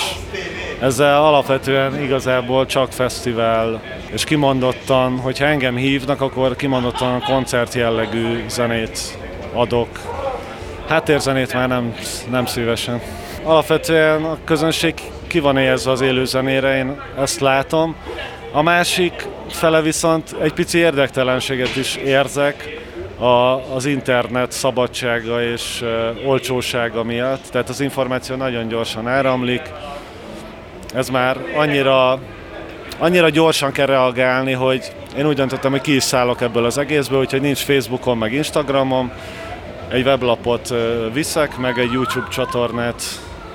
ezzel 0.80 1.24
alapvetően 1.24 2.02
igazából 2.02 2.66
csak 2.66 2.92
fesztivál, 2.92 3.82
és 4.12 4.24
kimondottan, 4.24 5.18
hogyha 5.18 5.44
engem 5.44 5.76
hívnak, 5.76 6.20
akkor 6.20 6.56
kimondottan 6.56 7.22
koncert 7.22 7.74
jellegű 7.74 8.44
zenét 8.48 9.18
adok. 9.52 9.88
Háttérzenét 10.88 11.54
már 11.54 11.68
nem, 11.68 11.94
nem 12.30 12.46
szívesen. 12.46 13.00
Alapvetően 13.42 14.24
a 14.24 14.38
közönség 14.44 14.94
ki 15.26 15.38
van 15.38 15.56
érzve 15.56 15.90
az 15.90 16.00
élő 16.00 16.24
zenére, 16.24 16.76
én 16.76 17.00
ezt 17.18 17.40
látom. 17.40 17.96
A 18.52 18.62
másik 18.62 19.26
fele 19.48 19.80
viszont 19.80 20.36
egy 20.42 20.52
pici 20.52 20.78
érdektelenséget 20.78 21.76
is 21.76 21.96
érzek, 21.96 22.79
a, 23.20 23.62
az 23.74 23.84
internet 23.84 24.52
szabadsága 24.52 25.42
és 25.42 25.84
olcsósága 26.26 27.02
miatt. 27.02 27.42
Tehát 27.50 27.68
az 27.68 27.80
információ 27.80 28.36
nagyon 28.36 28.68
gyorsan 28.68 29.08
áramlik. 29.08 29.62
Ez 30.94 31.08
már 31.08 31.36
annyira, 31.56 32.18
annyira 32.98 33.28
gyorsan 33.28 33.72
kell 33.72 33.86
reagálni, 33.86 34.52
hogy 34.52 34.92
én 35.18 35.26
úgy 35.26 35.34
döntöttem, 35.34 35.70
hogy 35.70 35.80
ki 35.80 35.94
is 35.94 36.02
szállok 36.02 36.40
ebből 36.40 36.64
az 36.64 36.78
egészből, 36.78 37.20
úgyhogy 37.20 37.40
nincs 37.40 37.58
Facebookon, 37.58 38.18
meg 38.18 38.32
Instagramon. 38.32 39.12
Egy 39.88 40.06
weblapot 40.06 40.74
viszek, 41.12 41.56
meg 41.56 41.78
egy 41.78 41.92
YouTube 41.92 42.28
csatornát 42.28 43.02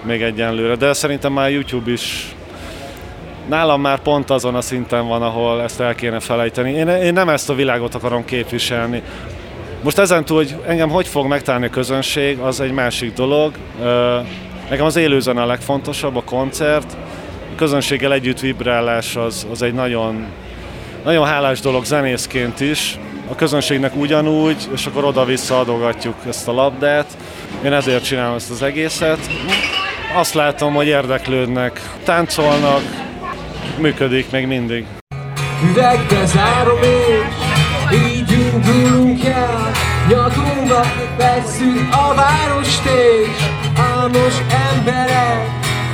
még 0.01 0.21
egyenlőre, 0.21 0.75
de 0.75 0.93
szerintem 0.93 1.33
már 1.33 1.51
YouTube 1.51 1.91
is 1.91 2.35
nálam 3.47 3.81
már 3.81 3.99
pont 3.99 4.29
azon 4.29 4.55
a 4.55 4.61
szinten 4.61 5.07
van, 5.07 5.21
ahol 5.21 5.61
ezt 5.61 5.79
el 5.79 5.95
kéne 5.95 6.19
felejteni. 6.19 6.71
Én, 6.71 6.87
én 6.87 7.13
nem 7.13 7.29
ezt 7.29 7.49
a 7.49 7.55
világot 7.55 7.95
akarom 7.95 8.25
képviselni. 8.25 9.03
Most 9.85 9.97
ezen 9.97 10.25
túl, 10.25 10.37
hogy 10.37 10.55
engem 10.67 10.89
hogy 10.89 11.07
fog 11.07 11.27
megtalálni 11.27 11.65
a 11.65 11.69
közönség, 11.69 12.37
az 12.37 12.59
egy 12.59 12.71
másik 12.71 13.13
dolog. 13.13 13.53
Nekem 14.69 14.85
az 14.85 14.95
élőzene 14.95 15.41
a 15.41 15.45
legfontosabb, 15.45 16.15
a 16.15 16.23
koncert. 16.23 16.93
A 17.53 17.55
közönséggel 17.55 18.13
együtt 18.13 18.39
vibrálás 18.39 19.15
az, 19.15 19.47
az 19.51 19.61
egy 19.61 19.73
nagyon, 19.73 20.25
nagyon 21.03 21.25
hálás 21.25 21.59
dolog 21.59 21.85
zenészként 21.85 22.59
is. 22.59 22.99
A 23.31 23.35
közönségnek 23.35 23.95
ugyanúgy, 23.95 24.67
és 24.73 24.85
akkor 24.85 25.03
oda-vissza 25.03 25.59
adogatjuk 25.59 26.15
ezt 26.27 26.47
a 26.47 26.51
labdát. 26.51 27.17
Én 27.63 27.73
ezért 27.73 28.03
csinálom 28.03 28.35
ezt 28.35 28.51
az 28.51 28.61
egészet. 28.61 29.19
Azt 30.15 30.33
látom, 30.33 30.73
hogy 30.73 30.87
érdeklődnek, 30.87 31.81
táncolnak, 32.03 32.81
működik 33.77 34.31
még 34.31 34.47
mindig. 34.47 34.85
Üvegbe 35.69 36.25
zárom 36.25 36.81
és 36.81 37.44
Nyakunkba 40.09 40.81
vesszük 41.17 41.89
a 41.91 42.13
várost 42.15 42.85
és 42.85 43.45
Álmos 43.77 44.35
emberek 44.71 45.47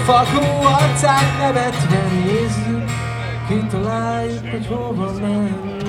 Fakó 0.05 0.61
arcát 0.63 1.37
nevetve 1.39 2.07
nézzük 2.25 2.83
Kitaláljuk, 3.47 4.49
hogy 4.51 4.67
hova 4.67 5.11
mennek 5.21 5.81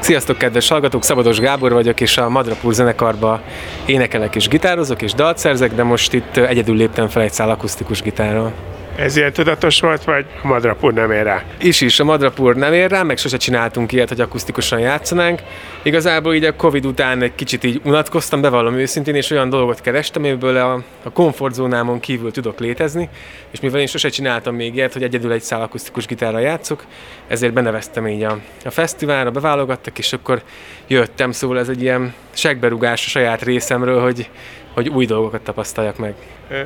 Sziasztok, 0.00 0.38
kedves 0.38 0.68
hallgatók! 0.68 1.04
Szabados 1.04 1.38
Gábor 1.38 1.72
vagyok, 1.72 2.00
és 2.00 2.18
a 2.18 2.28
Madrapur 2.28 2.74
zenekarba 2.74 3.40
énekelek 3.86 4.34
és 4.34 4.48
gitározok, 4.48 5.02
és 5.02 5.12
dalt 5.12 5.38
szerzek, 5.38 5.74
de 5.74 5.82
most 5.82 6.12
itt 6.12 6.36
egyedül 6.36 6.76
léptem 6.76 7.08
fel 7.08 7.22
egy 7.22 7.32
szál 7.32 7.50
akusztikus 7.50 8.02
gitárral. 8.02 8.52
Ez 9.00 9.16
ilyen 9.16 9.32
tudatos 9.32 9.80
volt, 9.80 10.04
vagy 10.04 10.26
a 10.42 10.46
Madrapur 10.46 10.92
nem 10.92 11.10
ér 11.10 11.22
rá? 11.22 11.44
Is 11.60 11.80
is, 11.80 12.00
a 12.00 12.04
Madrapur 12.04 12.56
nem 12.56 12.72
ér 12.72 12.90
rá, 12.90 13.02
meg 13.02 13.18
sose 13.18 13.36
csináltunk 13.36 13.92
ilyet, 13.92 14.08
hogy 14.08 14.20
akusztikusan 14.20 14.80
játszanánk. 14.80 15.40
Igazából 15.82 16.34
így 16.34 16.44
a 16.44 16.56
Covid 16.56 16.86
után 16.86 17.22
egy 17.22 17.34
kicsit 17.34 17.64
így 17.64 17.80
unatkoztam, 17.84 18.40
bevallom 18.40 18.74
őszintén, 18.74 19.14
és 19.14 19.30
olyan 19.30 19.48
dolgot 19.48 19.80
kerestem, 19.80 20.24
amiből 20.24 20.56
a, 20.56 20.82
a 21.02 21.10
komfortzónámon 21.10 22.00
kívül 22.00 22.30
tudok 22.30 22.58
létezni, 22.58 23.08
és 23.50 23.60
mivel 23.60 23.80
én 23.80 23.86
sose 23.86 24.08
csináltam 24.08 24.54
még 24.54 24.74
ilyet, 24.74 24.92
hogy 24.92 25.02
egyedül 25.02 25.32
egy 25.32 25.42
szál 25.42 25.62
akusztikus 25.62 26.06
gitárral 26.06 26.40
játszok, 26.40 26.84
ezért 27.28 27.52
beneveztem 27.52 28.06
így 28.06 28.22
a, 28.22 28.38
a 28.64 28.70
fesztiválra, 28.70 29.30
beválogattak, 29.30 29.98
és 29.98 30.12
akkor 30.12 30.42
jöttem, 30.86 31.32
szóval 31.32 31.58
ez 31.58 31.68
egy 31.68 31.82
ilyen 31.82 32.14
segberugás 32.32 33.06
a 33.06 33.08
saját 33.08 33.42
részemről, 33.42 34.00
hogy, 34.00 34.28
hogy 34.82 34.88
új 34.88 35.06
dolgokat 35.06 35.40
tapasztaljak 35.40 35.96
meg. 35.96 36.14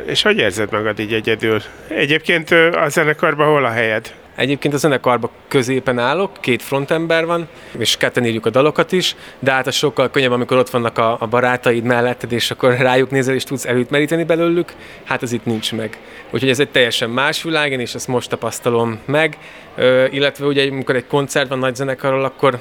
És 0.06 0.22
hogy 0.22 0.38
érzed 0.38 0.72
magad 0.72 0.98
így 0.98 1.12
egyedül? 1.12 1.60
Egyébként 1.88 2.50
a 2.50 2.88
zenekarban 2.88 3.46
hol 3.46 3.64
a 3.64 3.70
helyed? 3.70 4.14
Egyébként 4.36 4.74
a 4.74 4.76
zenekarban 4.76 5.30
középen 5.48 5.98
állok, 5.98 6.30
két 6.40 6.62
frontember 6.62 7.26
van, 7.26 7.48
és 7.78 7.96
ketten 7.96 8.24
írjuk 8.24 8.46
a 8.46 8.50
dalokat 8.50 8.92
is, 8.92 9.16
de 9.38 9.50
hát 9.52 9.66
az 9.66 9.74
sokkal 9.74 10.10
könnyebb, 10.10 10.30
amikor 10.30 10.56
ott 10.56 10.70
vannak 10.70 10.98
a, 10.98 11.16
a 11.20 11.26
barátaid 11.26 11.84
melletted, 11.84 12.32
és 12.32 12.50
akkor 12.50 12.76
rájuk 12.76 13.10
nézel, 13.10 13.34
és 13.34 13.44
tudsz 13.44 13.64
erőt 13.64 13.90
meríteni 13.90 14.24
belőlük, 14.24 14.72
hát 15.04 15.22
az 15.22 15.32
itt 15.32 15.44
nincs 15.44 15.72
meg. 15.72 15.98
Úgyhogy 16.30 16.50
ez 16.50 16.60
egy 16.60 16.70
teljesen 16.70 17.10
más 17.10 17.42
világ, 17.42 17.72
és 17.72 17.94
ezt 17.94 18.08
most 18.08 18.28
tapasztalom 18.28 18.98
meg, 19.04 19.38
Ö, 19.76 20.04
illetve 20.10 20.46
ugye 20.46 20.70
amikor 20.70 20.96
egy 20.96 21.06
koncert 21.06 21.48
van 21.48 21.58
nagy 21.58 21.74
zenekarról, 21.74 22.24
akkor 22.24 22.58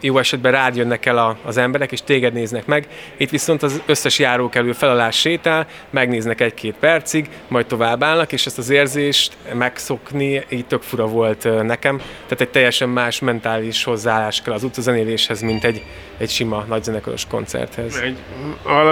jó 0.00 0.18
esetben 0.18 0.52
rád 0.52 0.76
jönnek 0.76 1.06
el 1.06 1.18
a, 1.18 1.36
az 1.44 1.56
emberek, 1.56 1.92
és 1.92 2.02
téged 2.02 2.32
néznek 2.32 2.66
meg. 2.66 2.86
Itt 3.16 3.30
viszont 3.30 3.62
az 3.62 3.82
összes 3.86 4.18
járókelő 4.18 4.72
felalás 4.72 5.18
sétál, 5.18 5.66
megnéznek 5.90 6.40
egy-két 6.40 6.74
percig, 6.80 7.28
majd 7.48 7.66
tovább 7.66 8.02
állnak, 8.02 8.32
és 8.32 8.46
ezt 8.46 8.58
az 8.58 8.70
érzést 8.70 9.36
megszokni 9.52 10.44
így 10.48 10.66
tök 10.66 10.82
fura 10.82 11.06
volt 11.06 11.62
nekem. 11.62 11.96
Tehát 11.98 12.40
egy 12.40 12.48
teljesen 12.48 12.88
más 12.88 13.20
mentális 13.20 13.84
hozzáállás 13.84 14.42
kell 14.42 14.54
az 14.54 14.62
utcazenéléshez, 14.62 15.40
mint 15.40 15.64
egy, 15.64 15.82
egy 16.18 16.30
sima 16.30 16.64
nagyzenekaros 16.68 17.26
koncerthez. 17.26 17.96
Egy, 17.96 18.16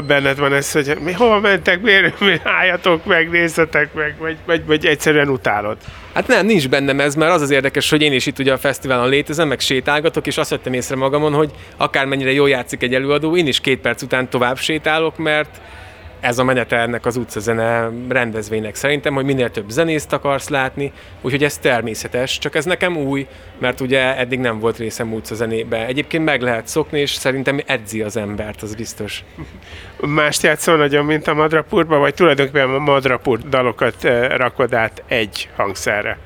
benned 0.07 0.39
van 0.39 0.53
ez, 0.53 0.73
hogy 0.73 0.99
mi 1.01 1.13
hova 1.13 1.41
mentek, 1.41 1.81
miért, 1.81 2.21
miért 2.21 2.47
álljatok 2.47 3.05
meg, 3.05 3.31
nézzetek 3.31 3.95
meg, 3.95 4.15
vagy, 4.19 4.37
vagy, 4.47 4.67
vagy 4.67 4.87
egyszerűen 4.87 5.29
utálod? 5.29 5.77
Hát 6.15 6.27
nem, 6.27 6.47
nincs 6.47 6.69
bennem 6.69 7.01
ez, 7.01 7.15
mert 7.15 7.33
az 7.33 7.43
az 7.43 7.51
érdekes, 7.51 7.91
hogy 7.91 8.03
én 8.03 8.13
is 8.13 8.27
itt 8.27 8.39
ugye 8.39 8.53
a 8.53 8.59
fesztiválon 8.59 9.09
létezem, 9.09 9.49
meg 9.49 9.61
sétálgatok, 9.61 10.27
és 10.27 10.39
azt 10.39 10.51
vettem 10.51 10.73
észre 10.73 10.97
magamon, 10.99 11.33
hogy 11.33 11.51
akármennyire 11.77 12.33
jól 12.33 12.49
játszik 12.49 12.83
egy 12.83 12.95
előadó, 12.95 13.37
én 13.37 13.47
is 13.47 13.61
két 13.61 13.81
perc 13.81 14.03
után 14.03 14.29
tovább 14.29 14.59
sétálok, 14.59 15.17
mert 15.17 15.61
ez 16.21 16.39
a 16.39 16.45
menete 16.45 16.77
ennek 16.77 17.07
az 17.07 17.17
utcazene 17.17 17.91
rendezvénynek 18.09 18.75
szerintem, 18.75 19.15
hogy 19.15 19.25
minél 19.25 19.51
több 19.51 19.69
zenészt 19.69 20.13
akarsz 20.13 20.49
látni, 20.49 20.93
úgyhogy 21.21 21.45
ez 21.45 21.59
természetes, 21.59 22.39
csak 22.39 22.55
ez 22.55 22.65
nekem 22.65 22.97
új, 22.97 23.27
mert 23.59 23.81
ugye 23.81 24.17
eddig 24.17 24.39
nem 24.39 24.59
volt 24.59 24.77
részem 24.77 25.13
utcazenébe. 25.13 25.87
Egyébként 25.87 26.25
meg 26.25 26.43
lehet 26.43 26.67
szokni, 26.67 27.01
és 27.01 27.11
szerintem 27.11 27.61
edzi 27.67 28.03
az 28.03 28.17
embert, 28.17 28.63
az 28.63 28.75
biztos. 28.75 29.25
Mást 30.01 30.43
játszol 30.43 30.77
nagyon, 30.77 31.05
mint 31.05 31.27
a 31.27 31.35
Madrapurba, 31.35 31.99
vagy 31.99 32.15
tulajdonképpen 32.15 32.75
a 32.75 32.79
Madrapur 32.79 33.39
dalokat 33.39 34.03
rakod 34.37 34.75
át 34.75 35.03
egy 35.07 35.49
hangszerre? 35.57 36.19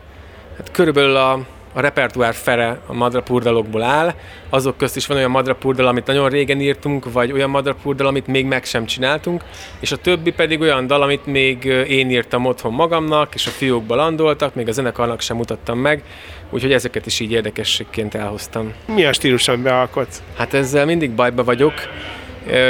Hát 0.57 0.71
körülbelül 0.71 1.17
a 1.17 1.47
a 1.73 1.81
repertoár 1.81 2.35
fere 2.35 2.79
a 2.87 2.93
madrapurdalokból 2.93 3.83
áll, 3.83 4.15
azok 4.51 4.77
közt 4.77 4.97
is 4.97 5.07
van 5.07 5.17
olyan 5.17 5.31
madrapurdal, 5.31 5.87
amit 5.87 6.07
nagyon 6.07 6.29
régen 6.29 6.61
írtunk, 6.61 7.13
vagy 7.13 7.33
olyan 7.33 7.51
madrapurdal, 7.51 8.07
amit 8.07 8.27
még 8.27 8.47
meg 8.47 8.65
sem 8.65 8.85
csináltunk, 8.85 9.45
és 9.81 9.93
a 9.93 9.97
többi 9.97 10.31
pedig 10.31 10.61
olyan 10.61 10.87
dal, 10.87 11.03
amit 11.03 11.27
még 11.27 11.65
én 11.89 12.11
írtam 12.11 12.45
otthon 12.45 12.73
magamnak, 12.73 13.35
és 13.35 13.47
a 13.47 13.51
fiókba 13.51 13.95
landoltak, 13.95 14.55
még 14.55 14.69
a 14.69 14.73
zenekarnak 14.73 15.21
sem 15.21 15.37
mutattam 15.37 15.79
meg, 15.79 16.03
úgyhogy 16.51 16.73
ezeket 16.73 17.07
is 17.07 17.21
így 17.21 17.33
érdekességként 17.33 18.15
elhoztam. 18.15 18.73
Mi 18.87 19.05
a 19.05 19.13
stíluson 19.13 19.63
bealkotsz? 19.63 20.23
Hát 20.37 20.55
ezzel 20.55 20.85
mindig 20.85 21.11
bajba 21.11 21.45
vagyok. 21.45 21.75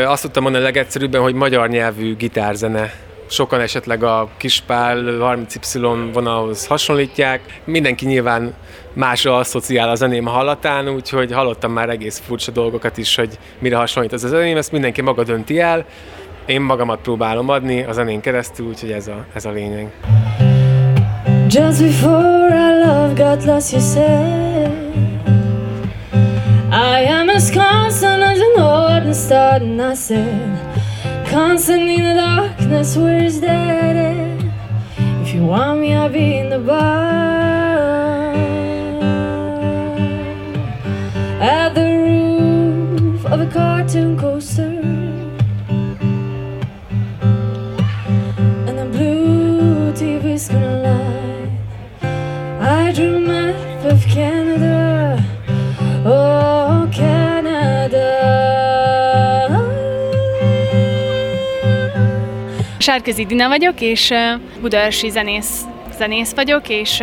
Azt 0.07 0.23
tudtam 0.23 0.43
mondani 0.43 0.65
legegyszerűbben, 0.65 1.21
hogy 1.21 1.35
magyar 1.35 1.69
nyelvű 1.69 2.17
gitárzene 2.17 2.93
sokan 3.27 3.61
esetleg 3.61 4.03
a 4.03 4.29
Kispál 4.37 5.03
30Y 5.05 6.09
vonalhoz 6.13 6.67
hasonlítják. 6.67 7.61
Mindenki 7.65 8.07
nyilván 8.07 8.55
másra 8.93 9.37
asszociál 9.37 9.89
a 9.89 9.95
zeném 9.95 10.25
hallatán, 10.27 10.89
úgyhogy 10.89 11.33
hallottam 11.33 11.73
már 11.73 11.89
egész 11.89 12.23
furcsa 12.27 12.51
dolgokat 12.51 12.99
is, 12.99 13.17
hogy 13.17 13.39
mire 13.59 13.77
hasonlít 13.77 14.13
ez 14.13 14.25
a 14.25 14.29
zeném, 14.29 14.57
ezt 14.57 14.73
mindenki 14.73 15.01
maga 15.01 15.25
dönti 15.25 15.61
el. 15.61 15.85
Én 16.47 16.61
magamat 16.61 17.01
próbálom 17.01 17.49
adni 17.49 17.83
a 17.83 17.93
zenén 17.93 18.21
keresztül, 18.21 18.67
úgyhogy 18.67 18.93
ez 18.93 19.07
a, 19.07 19.25
ez 19.35 19.45
a 19.45 19.51
lényeg. 19.51 19.93
Just 21.49 21.83
before 21.83 22.55
our 22.55 22.87
love 22.87 23.15
got 23.15 23.45
lost, 23.45 23.73
you 23.73 23.81
said 23.81 24.71
I 26.71 27.05
am 27.05 27.29
as 27.29 27.51
constant 27.51 28.23
as 28.23 28.39
an 28.39 28.63
ordinary 28.63 29.15
star, 29.15 29.61
and 29.61 29.81
I 29.81 29.95
said 29.95 30.73
Constant 31.31 31.91
in 31.91 32.03
the 32.03 32.15
darkness, 32.15 32.97
where 32.97 33.25
is 33.25 33.41
that 33.41 33.97
If 35.23 35.35
you 35.35 35.47
want 35.47 35.81
me, 35.81 35.95
I'll 35.95 36.11
be 36.11 36.39
in 36.39 36.51
the 36.51 36.59
bar 36.59 37.02
Sárközi 62.93 63.25
Dina 63.25 63.49
vagyok, 63.49 63.81
és 63.81 64.13
budaörsi 64.61 65.11
zenész, 65.11 65.61
zenész 65.97 66.35
vagyok, 66.35 66.69
és 66.69 67.01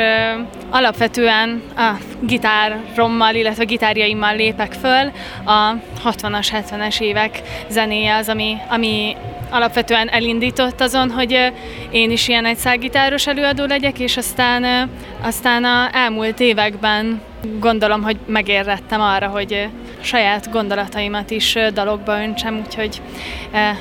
alapvetően 0.69 1.61
a 1.75 1.91
gitárommal, 2.21 3.35
illetve 3.35 3.63
gitárjaimmal 3.63 4.35
lépek 4.35 4.71
föl. 4.71 5.11
A 5.45 5.73
60-as, 6.03 6.47
70-es 6.51 7.01
évek 7.01 7.41
zenéje 7.69 8.15
az, 8.15 8.29
ami, 8.29 8.57
ami 8.67 9.15
alapvetően 9.49 10.09
elindított 10.09 10.81
azon, 10.81 11.11
hogy 11.11 11.51
én 11.91 12.11
is 12.11 12.27
ilyen 12.27 12.45
egy 12.45 12.57
szágitáros 12.57 13.27
előadó 13.27 13.65
legyek, 13.65 13.99
és 13.99 14.17
aztán, 14.17 14.89
aztán 15.21 15.63
a 15.63 15.89
elmúlt 15.91 16.39
években 16.39 17.21
gondolom, 17.59 18.03
hogy 18.03 18.17
megérrettem 18.25 19.01
arra, 19.01 19.27
hogy, 19.27 19.69
saját 20.01 20.51
gondolataimat 20.51 21.31
is 21.31 21.57
dalokba 21.73 22.21
öntsem, 22.21 22.61
úgyhogy 22.65 23.01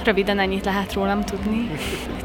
röviden 0.04 0.38
ennyit 0.38 0.64
lehet 0.64 0.92
rólam 0.92 1.24
tudni. 1.24 1.70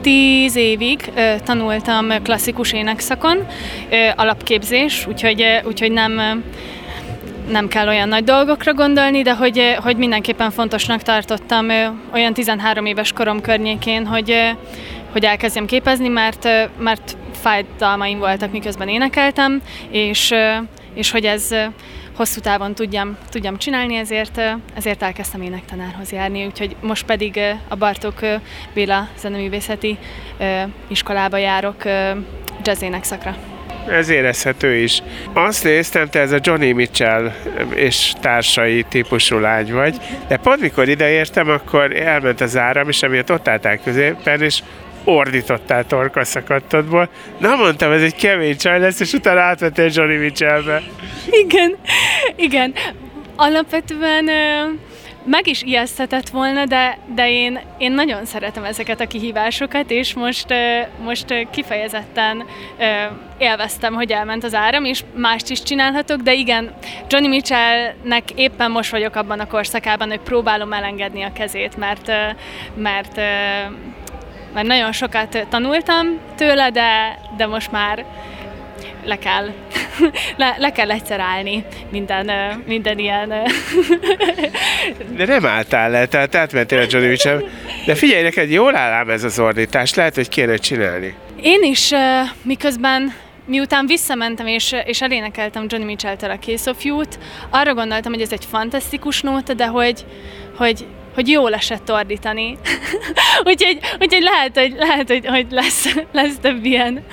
Tíz 0.01 0.55
évig 0.55 1.11
tanultam 1.43 2.07
klasszikus 2.23 2.73
énekszakon, 2.73 3.47
alapképzés, 4.15 5.07
úgyhogy, 5.07 5.45
úgyhogy 5.65 5.91
nem 5.91 6.43
nem 7.49 7.67
kell 7.67 7.87
olyan 7.87 8.07
nagy 8.07 8.23
dolgokra 8.23 8.73
gondolni, 8.73 9.21
de 9.21 9.35
hogy, 9.35 9.75
hogy 9.77 9.97
mindenképpen 9.97 10.51
fontosnak 10.51 11.01
tartottam 11.01 11.67
olyan 12.13 12.33
13 12.33 12.85
éves 12.85 13.11
korom 13.11 13.41
környékén, 13.41 14.05
hogy, 14.05 14.55
hogy 15.11 15.25
elkezdjem 15.25 15.65
képezni, 15.65 16.07
mert, 16.07 16.47
mert 16.77 17.17
fájdalmaim 17.31 18.19
voltak, 18.19 18.51
miközben 18.51 18.87
énekeltem, 18.87 19.61
és, 19.89 20.33
és 20.93 21.11
hogy 21.11 21.25
ez 21.25 21.55
hosszú 22.15 22.39
távon 22.39 22.75
tudjam, 22.75 23.17
tudjam 23.29 23.57
csinálni, 23.57 23.95
ezért, 23.95 24.41
ezért 24.75 25.03
elkezdtem 25.03 25.41
énektanárhoz 25.41 26.11
járni, 26.11 26.45
úgyhogy 26.45 26.75
most 26.81 27.05
pedig 27.05 27.39
a 27.67 27.75
Bartók 27.75 28.19
Béla 28.73 29.09
Zeneművészeti 29.17 29.97
iskolába 30.87 31.37
járok 31.37 31.83
jazz 32.63 32.83
szakra. 33.01 33.35
Ez 33.87 34.09
érezhető 34.09 34.75
is. 34.75 35.01
Azt 35.33 35.63
néztem, 35.63 36.09
te 36.09 36.19
ez 36.19 36.31
a 36.31 36.39
Johnny 36.41 36.71
Mitchell 36.71 37.31
és 37.73 38.13
társai 38.21 38.83
típusú 38.83 39.37
lány 39.37 39.73
vagy, 39.73 39.97
de 40.27 40.37
pont 40.37 40.61
mikor 40.61 40.89
ideértem, 40.89 41.49
akkor 41.49 41.95
elment 41.95 42.41
az 42.41 42.57
áram, 42.57 42.89
és 42.89 43.03
emiatt 43.03 43.31
ott 43.31 43.47
álltál 43.47 43.77
középen, 43.77 44.41
és 44.41 44.61
ordítottál 45.03 45.85
torkaszakadtodból. 45.85 47.09
Na 47.37 47.55
mondtam, 47.55 47.91
ez 47.91 48.01
egy 48.01 48.15
kemény 48.15 48.57
csaj 48.57 48.79
lesz, 48.79 48.99
és 48.99 49.13
utána 49.13 49.39
átvettél 49.39 49.89
Johnny 49.93 50.17
Mitchellbe. 50.17 50.81
Igen, 51.29 51.75
igen. 52.35 52.73
Alapvetően 53.35 54.29
meg 55.25 55.47
is 55.47 55.61
ijeszthetett 55.61 56.29
volna, 56.29 56.65
de, 56.65 56.97
de 57.15 57.29
én, 57.29 57.59
én 57.77 57.91
nagyon 57.91 58.25
szeretem 58.25 58.63
ezeket 58.63 58.99
a 59.01 59.07
kihívásokat, 59.07 59.91
és 59.91 60.13
most, 60.13 60.45
most 61.03 61.47
kifejezetten 61.51 62.45
élveztem, 63.37 63.93
hogy 63.93 64.11
elment 64.11 64.43
az 64.43 64.53
áram, 64.53 64.85
és 64.85 65.03
mást 65.15 65.49
is 65.49 65.63
csinálhatok, 65.63 66.21
de 66.21 66.33
igen, 66.33 66.73
Johnny 67.09 67.27
Mitchellnek 67.27 68.23
éppen 68.35 68.71
most 68.71 68.91
vagyok 68.91 69.15
abban 69.15 69.39
a 69.39 69.47
korszakában, 69.47 70.09
hogy 70.09 70.19
próbálom 70.19 70.73
elengedni 70.73 71.21
a 71.21 71.33
kezét, 71.33 71.77
mert, 71.77 72.11
mert 72.75 73.21
mert 74.53 74.67
nagyon 74.67 74.91
sokat 74.91 75.47
tanultam 75.49 76.19
tőle, 76.35 76.69
de, 76.69 77.19
de 77.37 77.47
most 77.47 77.71
már 77.71 78.05
le 79.05 79.17
kell, 79.17 79.49
le, 80.37 80.55
le 80.57 80.71
kell 80.71 80.91
egyszer 80.91 81.19
állni 81.19 81.65
minden, 81.89 82.31
minden 82.65 82.97
ilyen... 82.97 83.29
De 85.17 85.25
nem 85.25 85.45
álltál 85.45 85.89
le, 85.89 86.05
tehát 86.05 86.35
átmentél 86.35 86.79
a 86.79 86.85
Johnny 86.89 87.09
Mitchell. 87.09 87.43
De 87.85 87.95
figyelj, 87.95 88.23
neked 88.23 88.51
jól 88.51 88.75
áll 88.75 89.09
ez 89.09 89.23
az 89.23 89.39
ordítás, 89.39 89.93
lehet, 89.93 90.15
hogy 90.15 90.29
kéne 90.29 90.55
csinálni. 90.55 91.15
Én 91.41 91.63
is, 91.63 91.91
miközben 92.41 93.13
miután 93.45 93.85
visszamentem 93.85 94.47
és, 94.47 94.75
és 94.85 95.01
elénekeltem 95.01 95.65
Johnny 95.67 95.85
Mitchell-től 95.85 96.29
a 96.29 96.73
You-t, 96.81 97.19
arra 97.49 97.73
gondoltam, 97.73 98.11
hogy 98.11 98.21
ez 98.21 98.31
egy 98.31 98.45
fantasztikus 98.45 99.21
nóta, 99.21 99.53
de 99.53 99.67
hogy, 99.67 100.05
hogy 100.57 100.85
hogy 101.13 101.27
jól 101.27 101.53
esett 101.53 101.91
ordítani. 101.91 102.57
úgyhogy, 103.49 103.79
úgyhogy 103.99 104.23
lehet, 104.23 104.59
hogy, 104.59 104.75
lehet, 104.77 105.07
hogy, 105.07 105.25
hogy 105.25 105.47
lesz, 105.49 105.95
lesz 106.11 106.37
több 106.41 106.65
ilyen. 106.65 107.03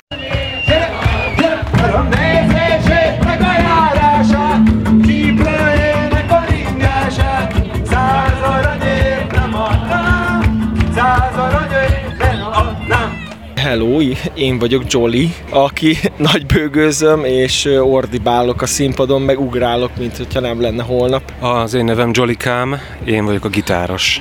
Hello, 13.71 14.01
én 14.35 14.59
vagyok 14.59 14.83
Jolly, 14.89 15.35
aki 15.51 15.97
nagy 16.17 16.47
bőgőzöm 16.47 17.25
és 17.25 17.65
ordibálok 17.81 18.63
a 18.63 18.67
színpadon, 18.67 19.23
meg 19.23 19.41
ugrálok, 19.41 19.97
mint 19.97 20.17
hogyha 20.17 20.41
nem 20.41 20.61
lenne 20.61 20.83
holnap. 20.83 21.33
Az 21.41 21.75
én 21.75 21.85
nevem 21.85 22.13
Kám, 22.39 22.81
én 23.05 23.25
vagyok 23.25 23.45
a 23.45 23.49
gitáros. 23.49 24.21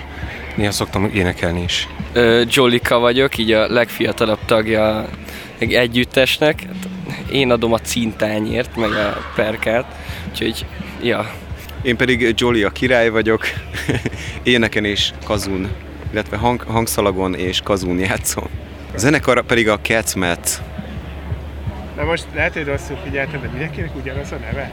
Néha 0.55 0.71
szoktam 0.71 1.09
énekelni 1.13 1.63
is. 1.63 1.87
Jolika 2.49 2.99
vagyok, 2.99 3.37
így 3.37 3.51
a 3.51 3.67
legfiatalabb 3.67 4.39
tagja 4.45 5.05
egy 5.57 5.73
együttesnek. 5.73 6.65
Én 7.31 7.51
adom 7.51 7.73
a 7.73 7.79
cintányért, 7.79 8.75
meg 8.75 8.91
a 8.91 9.17
perkát, 9.35 9.95
úgyhogy 10.29 10.65
ja. 11.03 11.31
Én 11.81 11.97
pedig 11.97 12.33
Jolly 12.37 12.63
a 12.63 12.69
király 12.69 13.09
vagyok, 13.09 13.45
éneken 14.43 14.85
és 14.85 15.11
kazun, 15.25 15.69
illetve 16.11 16.37
hang, 16.37 16.61
hangszalagon 16.61 17.35
és 17.35 17.61
kazun 17.61 17.99
játszom. 17.99 18.68
A 18.99 19.01
zenekar 19.01 19.43
pedig 19.43 19.69
a 19.69 19.79
Catsmet. 19.81 20.61
Na 21.95 22.03
most 22.03 22.25
lehet, 22.35 22.53
hogy 22.53 22.65
rosszul 22.65 22.97
figyeltem, 23.03 23.41
de 23.41 23.47
mindenkinek 23.47 23.95
ugyanaz 23.95 24.31
a 24.31 24.35
neve? 24.35 24.71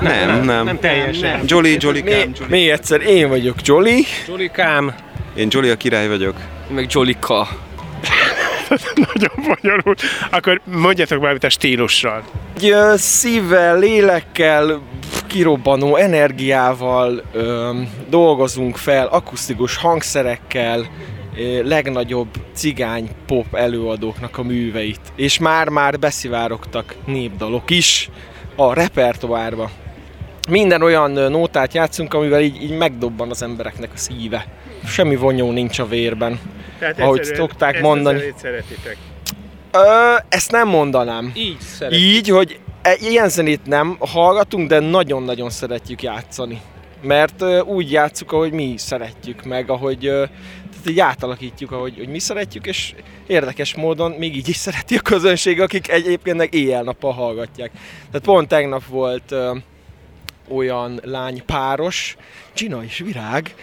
Nem, 0.00 0.28
nem. 0.28 0.44
Nem, 0.44 0.64
nem 0.64 0.78
teljesen. 0.78 1.40
Jolly, 1.46 1.76
Jolly 1.80 2.00
Cam. 2.00 2.18
Még, 2.18 2.48
még 2.48 2.68
egyszer, 2.68 3.00
én 3.00 3.28
vagyok 3.28 3.56
Jolly. 3.62 4.04
Jolly 4.28 4.46
Cam. 4.46 4.94
Én 5.34 5.48
Jolly 5.50 5.70
a 5.70 5.76
király 5.76 6.08
vagyok. 6.08 6.36
Meg 6.68 6.86
Jolly 6.90 7.16
K. 7.20 7.28
Nagyon 9.12 9.56
bonyolult. 9.60 10.02
Akkor 10.30 10.60
mondjatok 10.64 11.18
valamit 11.18 11.44
a 11.44 11.50
stílussal. 11.50 12.22
Egy 12.60 12.74
szívvel, 12.96 13.78
lélekkel, 13.78 14.80
kirobbanó 15.26 15.96
energiával 15.96 17.22
ö, 17.32 17.70
dolgozunk 18.08 18.76
fel, 18.76 19.06
akusztikus 19.06 19.76
hangszerekkel, 19.76 20.86
legnagyobb 21.62 22.28
cigány 22.52 23.08
pop 23.26 23.54
előadóknak 23.54 24.38
a 24.38 24.42
műveit. 24.42 25.00
És 25.16 25.38
már-már 25.38 25.98
beszivárogtak 25.98 26.94
népdalok 27.06 27.70
is 27.70 28.10
a 28.56 28.74
repertoárba. 28.74 29.70
Minden 30.50 30.82
olyan 30.82 31.10
nótát 31.10 31.74
játszunk, 31.74 32.14
amivel 32.14 32.40
így, 32.40 32.62
így 32.62 32.76
megdobban 32.76 33.30
az 33.30 33.42
embereknek 33.42 33.90
a 33.94 33.96
szíve. 33.96 34.46
Semmi 34.84 35.16
vonyó 35.16 35.50
nincs 35.50 35.78
a 35.78 35.86
vérben, 35.86 36.40
Tehát 36.78 37.00
ahogy 37.00 37.24
szokták 37.24 37.74
ezt 37.74 37.82
mondani. 37.82 38.18
Ezt 38.18 38.38
szeretitek? 38.38 38.96
Ö, 39.72 40.14
ezt 40.28 40.50
nem 40.50 40.68
mondanám. 40.68 41.32
Így 41.34 41.60
szeretjük. 41.60 42.00
Így, 42.00 42.28
hogy 42.28 42.58
e, 42.82 42.94
ilyen 43.00 43.28
zenét 43.28 43.66
nem 43.66 43.96
hallgatunk, 43.98 44.68
de 44.68 44.80
nagyon-nagyon 44.80 45.50
szeretjük 45.50 46.02
játszani. 46.02 46.60
Mert 47.02 47.42
ö, 47.42 47.60
úgy 47.60 47.90
játszuk, 47.90 48.32
ahogy 48.32 48.52
mi 48.52 48.74
szeretjük 48.76 49.44
meg, 49.44 49.70
ahogy 49.70 50.06
ö, 50.06 50.24
így 50.88 51.00
átalakítjuk, 51.00 51.72
ahogy 51.72 51.96
hogy 51.96 52.08
mi 52.08 52.18
szeretjük, 52.18 52.66
és 52.66 52.94
érdekes 53.26 53.74
módon 53.74 54.10
még 54.10 54.36
így 54.36 54.48
is 54.48 54.56
szereti 54.56 54.96
a 54.96 55.00
közönség, 55.00 55.60
akik 55.60 55.90
egyébként 55.90 56.36
meg 56.36 56.54
éjjel-nappal 56.54 57.12
hallgatják. 57.12 57.70
Tehát 58.06 58.26
pont 58.26 58.48
tegnap 58.48 58.86
volt 58.86 59.30
ö, 59.30 59.56
olyan 60.48 61.00
lánypáros, 61.04 62.16
Gina 62.54 62.84
és 62.84 62.98
Virág, 62.98 63.54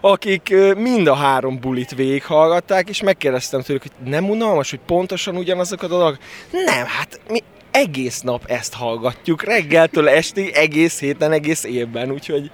akik 0.00 0.54
mind 0.76 1.06
a 1.06 1.14
három 1.14 1.60
bulit 1.60 1.94
végighallgatták, 1.94 2.88
és 2.88 3.02
megkérdeztem 3.02 3.60
tőlük, 3.60 3.82
hogy 3.82 4.10
nem 4.10 4.30
unalmas, 4.30 4.70
hogy 4.70 4.80
pontosan 4.86 5.36
ugyanazok 5.36 5.82
a 5.82 5.86
dolgok? 5.86 6.18
Nem, 6.50 6.86
hát 6.86 7.20
mi 7.28 7.42
egész 7.76 8.20
nap 8.20 8.44
ezt 8.46 8.74
hallgatjuk, 8.74 9.42
reggeltől 9.42 10.08
estig, 10.08 10.50
egész 10.54 11.00
héten, 11.00 11.32
egész 11.32 11.64
évben, 11.64 12.10
úgyhogy 12.10 12.50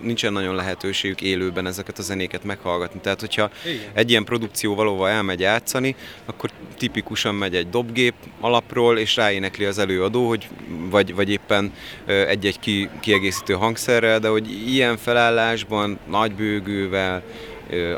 nincsen 0.00 0.32
nagyon 0.32 0.54
lehetőségük 0.54 1.20
élőben 1.20 1.66
ezeket 1.66 1.98
a 1.98 2.02
zenéket 2.02 2.44
meghallgatni. 2.44 3.00
Tehát, 3.00 3.20
hogyha 3.20 3.50
Igen. 3.64 3.80
egy 3.92 4.10
ilyen 4.10 4.24
produkció 4.24 4.74
valóban 4.74 5.10
elmegy 5.10 5.40
játszani, 5.40 5.94
akkor 6.24 6.50
tipikusan 6.78 7.34
megy 7.34 7.54
egy 7.54 7.70
dobgép 7.70 8.14
alapról, 8.40 8.98
és 8.98 9.16
ráénekli 9.16 9.64
az 9.64 9.78
előadó, 9.78 10.28
hogy 10.28 10.48
vagy, 10.90 11.14
vagy 11.14 11.30
éppen 11.30 11.72
egy-egy 12.06 12.58
ki, 12.58 12.88
kiegészítő 13.00 13.54
hangszerrel, 13.54 14.18
de 14.18 14.28
hogy 14.28 14.68
ilyen 14.68 14.96
felállásban, 14.96 15.98
nagy 16.10 16.32
bőgővel, 16.32 17.22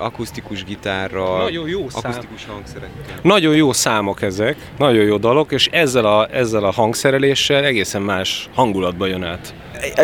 akusztikus 0.00 0.64
gitárral, 0.64 1.42
nagyon 1.42 1.68
jó 1.68 1.86
akusztikus 1.92 2.40
szám. 2.40 2.54
hangszerekkel. 2.54 3.18
Nagyon 3.22 3.54
jó 3.54 3.72
számok 3.72 4.22
ezek, 4.22 4.56
nagyon 4.78 5.04
jó 5.04 5.16
dalok, 5.16 5.52
és 5.52 5.68
ezzel 5.70 6.04
a, 6.04 6.28
ezzel 6.32 6.64
a 6.64 6.70
hangszereléssel 6.70 7.64
egészen 7.64 8.02
más 8.02 8.48
hangulatba 8.54 9.06
jön 9.06 9.24
át. 9.24 9.54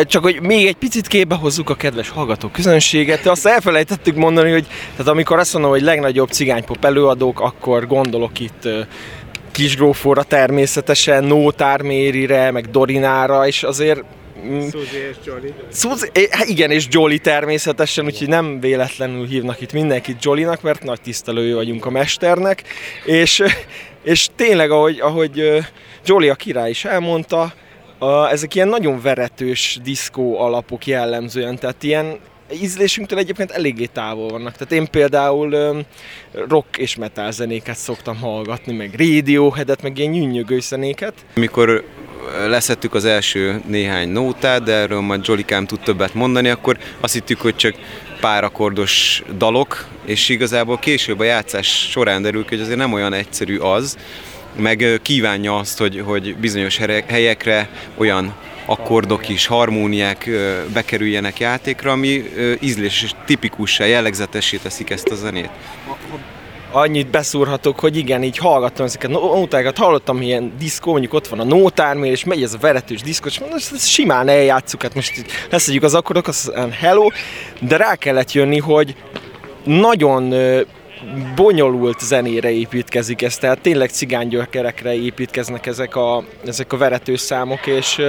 Csak 0.03 0.23
hogy 0.23 0.41
még 0.41 0.65
egy 0.65 0.75
picit 0.75 1.07
képbe 1.07 1.35
hozzuk 1.35 1.69
a 1.69 1.75
kedves 1.75 2.09
hallgató 2.09 2.47
közönséget, 2.47 3.25
azt 3.25 3.45
elfelejtettük 3.45 4.15
mondani, 4.15 4.51
hogy 4.51 4.67
tehát 4.91 5.11
amikor 5.11 5.39
azt 5.39 5.53
mondom, 5.53 5.71
hogy 5.71 5.81
legnagyobb 5.81 6.29
cigánypop 6.29 6.85
előadók, 6.85 7.39
akkor 7.39 7.87
gondolok 7.87 8.39
itt 8.39 8.67
Kisgrófóra 9.51 10.23
természetesen, 10.23 11.23
Nótármérire, 11.23 12.51
meg 12.51 12.69
Dorinára, 12.69 13.47
és 13.47 13.63
azért 13.63 14.03
Suzy 14.43 14.97
és 15.09 15.15
Jolly. 15.25 15.53
Suzy, 15.71 16.07
hát 16.29 16.47
igen, 16.47 16.71
és 16.71 16.87
Jolly 16.89 17.17
természetesen, 17.17 18.05
úgyhogy 18.05 18.27
nem 18.27 18.59
véletlenül 18.59 19.27
hívnak 19.27 19.61
itt 19.61 19.73
mindenkit 19.73 20.23
Jollynak, 20.23 20.61
mert 20.61 20.83
nagy 20.83 21.01
tisztelői 21.01 21.53
vagyunk 21.53 21.85
a 21.85 21.89
mesternek, 21.89 22.63
és, 23.05 23.43
és 24.03 24.27
tényleg, 24.35 24.71
ahogy, 24.71 24.99
ahogy 24.99 25.63
Jolly 26.05 26.29
a 26.29 26.35
király 26.35 26.69
is 26.69 26.85
elmondta, 26.85 27.53
a, 27.97 28.29
ezek 28.29 28.55
ilyen 28.55 28.67
nagyon 28.67 29.01
veretős 29.01 29.79
diszkó 29.83 30.39
alapok 30.39 30.87
jellemzően, 30.87 31.59
tehát 31.59 31.83
ilyen 31.83 32.19
ízlésünktől 32.53 33.19
egyébként 33.19 33.51
eléggé 33.51 33.85
távol 33.85 34.29
vannak. 34.29 34.53
Tehát 34.53 34.71
én 34.71 34.89
például 34.91 35.53
um, 35.53 35.81
rock 36.47 36.77
és 36.77 36.95
metal 36.95 37.31
zenéket 37.31 37.77
szoktam 37.77 38.17
hallgatni, 38.17 38.73
meg 38.73 38.89
Radioheadet, 38.97 39.81
meg 39.81 39.97
ilyen 39.97 40.11
nyűnyögő 40.11 40.59
zenéket. 40.59 41.13
Mikor 41.35 41.83
leszettük 42.47 42.93
az 42.93 43.05
első 43.05 43.61
néhány 43.67 44.09
nótát, 44.09 44.63
de 44.63 44.73
erről 44.73 44.99
majd 44.99 45.27
Jolikám 45.27 45.65
tud 45.65 45.79
többet 45.79 46.13
mondani, 46.13 46.49
akkor 46.49 46.77
azt 46.99 47.13
hittük, 47.13 47.41
hogy 47.41 47.55
csak 47.55 47.75
pár 48.19 48.43
akkordos 48.43 49.23
dalok, 49.37 49.85
és 50.05 50.29
igazából 50.29 50.77
később 50.77 51.19
a 51.19 51.23
játszás 51.23 51.89
során 51.89 52.21
derül 52.21 52.45
hogy 52.49 52.59
azért 52.59 52.77
nem 52.77 52.93
olyan 52.93 53.13
egyszerű 53.13 53.57
az, 53.57 53.97
meg 54.59 54.99
kívánja 55.01 55.57
azt, 55.57 55.77
hogy, 55.77 56.01
hogy 56.05 56.35
bizonyos 56.35 56.77
helyekre 57.07 57.69
olyan 57.95 58.35
akkordok 58.65 59.29
is, 59.29 59.45
harmóniák 59.45 60.29
bekerüljenek 60.73 61.39
játékra, 61.39 61.91
ami 61.91 62.23
ízlés 62.59 63.03
és 63.03 63.11
tipikussá, 63.25 63.85
jellegzetessé 63.85 64.57
teszik 64.57 64.89
ezt 64.89 65.07
a 65.07 65.15
zenét 65.15 65.49
annyit 66.75 67.09
beszúrhatok, 67.09 67.79
hogy 67.79 67.97
igen, 67.97 68.23
így 68.23 68.37
hallgattam 68.37 68.85
ezeket 68.85 69.09
nótákat, 69.09 69.77
hallottam 69.77 70.21
ilyen 70.21 70.53
diszkó, 70.59 70.91
mondjuk 70.91 71.13
ott 71.13 71.27
van 71.27 71.39
a 71.39 71.43
nótármér, 71.43 72.11
és 72.11 72.23
megy 72.23 72.43
ez 72.43 72.53
a 72.53 72.57
veretős 72.57 73.01
diszkó, 73.01 73.27
és 73.27 73.39
mondom, 73.39 73.57
ezt 73.57 73.87
simán 73.87 74.27
eljátszuk, 74.27 74.81
hát 74.81 74.95
most 74.95 75.25
leszedjük 75.49 75.83
az 75.83 75.93
akkordok, 75.93 76.27
az 76.27 76.51
hello, 76.79 77.07
de 77.59 77.77
rá 77.77 77.95
kellett 77.95 78.31
jönni, 78.31 78.59
hogy 78.59 78.95
nagyon 79.63 80.33
bonyolult 81.35 81.99
zenére 81.99 82.51
építkezik 82.51 83.21
ez, 83.21 83.37
tehát 83.37 83.61
tényleg 83.61 83.89
cigánygyökerekre 83.89 84.95
építkeznek 84.95 85.65
ezek 85.65 85.95
a, 85.95 86.23
ezek 86.45 86.73
a 86.73 86.77
verető 86.77 87.15
számok, 87.15 87.67
és, 87.67 88.01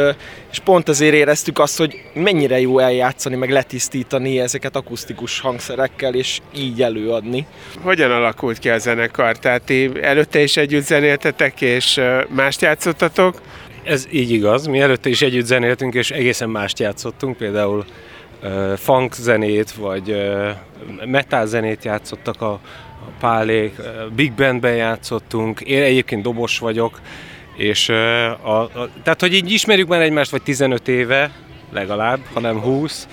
és 0.53 0.59
pont 0.59 0.89
ezért 0.89 1.14
éreztük 1.14 1.59
azt, 1.59 1.78
hogy 1.78 2.03
mennyire 2.14 2.61
jó 2.61 2.78
eljátszani, 2.78 3.37
meg 3.37 3.51
letisztítani 3.51 4.41
ezeket 4.41 4.76
akusztikus 4.76 5.41
hangszerekkel, 5.41 6.14
és 6.14 6.41
így 6.57 6.82
előadni. 6.82 7.47
Hogyan 7.82 8.11
alakult 8.11 8.59
ki 8.59 8.68
a 8.68 8.78
zenekar? 8.78 9.39
Tehát 9.39 9.62
ti 9.62 9.91
előtte 10.01 10.43
is 10.43 10.57
együtt 10.57 10.84
zenéltetek, 10.84 11.61
és 11.61 12.01
mást 12.28 12.61
játszottatok? 12.61 13.41
Ez 13.84 14.07
így 14.11 14.30
igaz, 14.30 14.66
mi 14.66 14.80
előtte 14.80 15.09
is 15.09 15.22
együtt 15.22 15.47
zenéltünk, 15.47 15.95
és 15.95 16.11
egészen 16.11 16.49
mást 16.49 16.78
játszottunk, 16.78 17.37
például 17.37 17.84
funk 18.76 19.14
zenét, 19.14 19.72
vagy 19.72 20.16
metal 21.05 21.47
zenét 21.47 21.84
játszottak 21.84 22.43
a, 22.43 22.51
a 22.51 22.61
pálék, 23.20 23.74
big 24.16 24.32
bandben 24.32 24.74
játszottunk, 24.74 25.61
én 25.61 25.82
egyébként 25.82 26.22
dobos 26.22 26.59
vagyok, 26.59 27.01
és 27.57 27.89
a, 27.89 28.61
a, 28.61 28.70
tehát, 29.03 29.20
hogy 29.20 29.34
így 29.34 29.51
ismerjük 29.51 29.89
már 29.89 30.01
egymást, 30.01 30.30
vagy 30.30 30.43
15 30.43 30.89
éve 30.89 31.30
legalább, 31.72 32.20
hanem 32.32 32.61
20, 32.61 33.09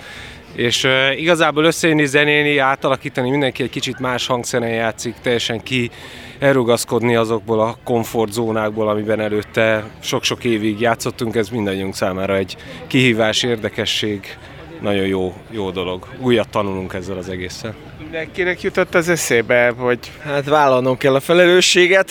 és 0.54 0.84
uh, 0.84 1.20
igazából 1.20 1.64
összejönni, 1.64 2.06
zenélni, 2.06 2.58
átalakítani, 2.58 3.30
mindenki 3.30 3.62
egy 3.62 3.70
kicsit 3.70 3.98
más 3.98 4.26
hangszeren 4.26 4.68
játszik, 4.68 5.14
teljesen 5.22 5.62
ki 5.62 5.90
elrugaszkodni 6.38 7.14
azokból 7.14 7.60
a 7.60 7.76
komfortzónákból, 7.84 8.88
amiben 8.88 9.20
előtte 9.20 9.84
sok-sok 10.00 10.44
évig 10.44 10.80
játszottunk, 10.80 11.36
ez 11.36 11.48
mindannyiunk 11.48 11.94
számára 11.94 12.36
egy 12.36 12.56
kihívás, 12.86 13.42
érdekesség, 13.42 14.36
nagyon 14.80 15.06
jó, 15.06 15.34
jó 15.50 15.70
dolog. 15.70 16.08
Újat 16.20 16.48
tanulunk 16.48 16.94
ezzel 16.94 17.16
az 17.16 17.28
egésszel. 17.28 17.74
Mindenkinek 17.98 18.62
jutott 18.62 18.94
az 18.94 19.08
eszébe, 19.08 19.72
hogy... 19.76 19.98
Hát 20.22 20.44
vállalnom 20.44 20.96
kell 20.96 21.14
a 21.14 21.20
felelősséget. 21.20 22.10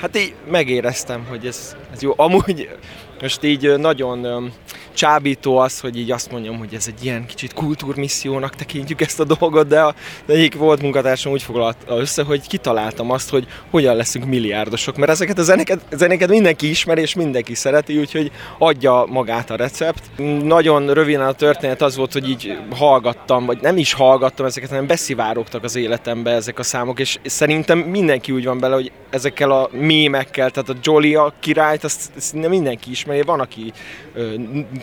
Hát 0.00 0.16
így 0.16 0.34
megéreztem, 0.50 1.26
hogy 1.28 1.46
ez, 1.46 1.76
ez 1.92 2.02
jó. 2.02 2.12
Amúgy 2.16 2.68
most 3.20 3.44
így 3.44 3.78
nagyon 3.78 4.52
csábító 4.96 5.56
az, 5.56 5.80
hogy 5.80 5.98
így 5.98 6.10
azt 6.10 6.30
mondjam, 6.30 6.58
hogy 6.58 6.74
ez 6.74 6.84
egy 6.86 7.04
ilyen 7.04 7.26
kicsit 7.26 7.52
kultúrmissziónak 7.52 8.54
tekintjük 8.54 9.00
ezt 9.00 9.20
a 9.20 9.24
dolgot, 9.24 9.66
de, 9.66 9.80
a, 9.80 9.94
de 10.26 10.32
egyik 10.32 10.54
volt 10.54 10.82
munkatársam 10.82 11.32
úgy 11.32 11.42
foglalta 11.42 11.96
össze, 11.96 12.22
hogy 12.22 12.46
kitaláltam 12.46 13.10
azt, 13.10 13.30
hogy 13.30 13.46
hogyan 13.70 13.96
leszünk 13.96 14.24
milliárdosok, 14.24 14.96
mert 14.96 15.10
ezeket 15.10 15.38
a 15.38 15.42
zenéket, 15.42 15.80
zenéket 15.90 16.28
mindenki 16.28 16.68
ismeri 16.70 17.00
és 17.00 17.14
mindenki 17.14 17.54
szereti, 17.54 17.98
úgyhogy 17.98 18.30
adja 18.58 19.04
magát 19.08 19.50
a 19.50 19.56
recept. 19.56 20.02
Nagyon 20.42 20.92
röviden 20.92 21.26
a 21.26 21.32
történet 21.32 21.82
az 21.82 21.96
volt, 21.96 22.12
hogy 22.12 22.28
így 22.28 22.58
hallgattam, 22.70 23.46
vagy 23.46 23.58
nem 23.60 23.76
is 23.76 23.92
hallgattam 23.92 24.46
ezeket, 24.46 24.68
hanem 24.68 24.86
beszivárogtak 24.86 25.64
az 25.64 25.76
életembe 25.76 26.30
ezek 26.30 26.58
a 26.58 26.62
számok, 26.62 27.00
és 27.00 27.18
szerintem 27.24 27.78
mindenki 27.78 28.32
úgy 28.32 28.44
van 28.44 28.58
bele, 28.58 28.74
hogy 28.74 28.92
ezekkel 29.10 29.50
a 29.50 29.68
mémekkel, 29.72 30.50
tehát 30.50 30.68
a 30.68 30.74
Jolly 30.82 31.14
a 31.14 31.32
királyt, 31.40 31.84
azt, 31.84 32.10
azt 32.16 32.32
mindenki 32.32 32.90
ismeri, 32.90 33.22
van, 33.22 33.40
aki 33.40 33.72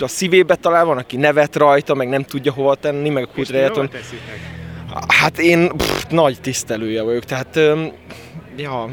a 0.04 0.08
szívébe 0.08 0.56
talál, 0.56 0.86
van, 0.86 0.98
aki 0.98 1.18
nevet 1.18 1.56
rajta, 1.56 1.94
meg 1.94 2.10
nem 2.10 2.24
tudja 2.24 2.52
hova 2.52 2.76
tenni, 2.76 3.10
meg 3.10 3.24
a 3.24 3.34
kultúrájától. 3.34 3.90
Hát 5.08 5.40
én 5.40 5.68
pff, 5.68 6.04
nagy 6.10 6.42
tisztelője 6.42 7.02
vagyok, 7.02 7.24
tehát 7.24 7.60
ja, 8.58 8.90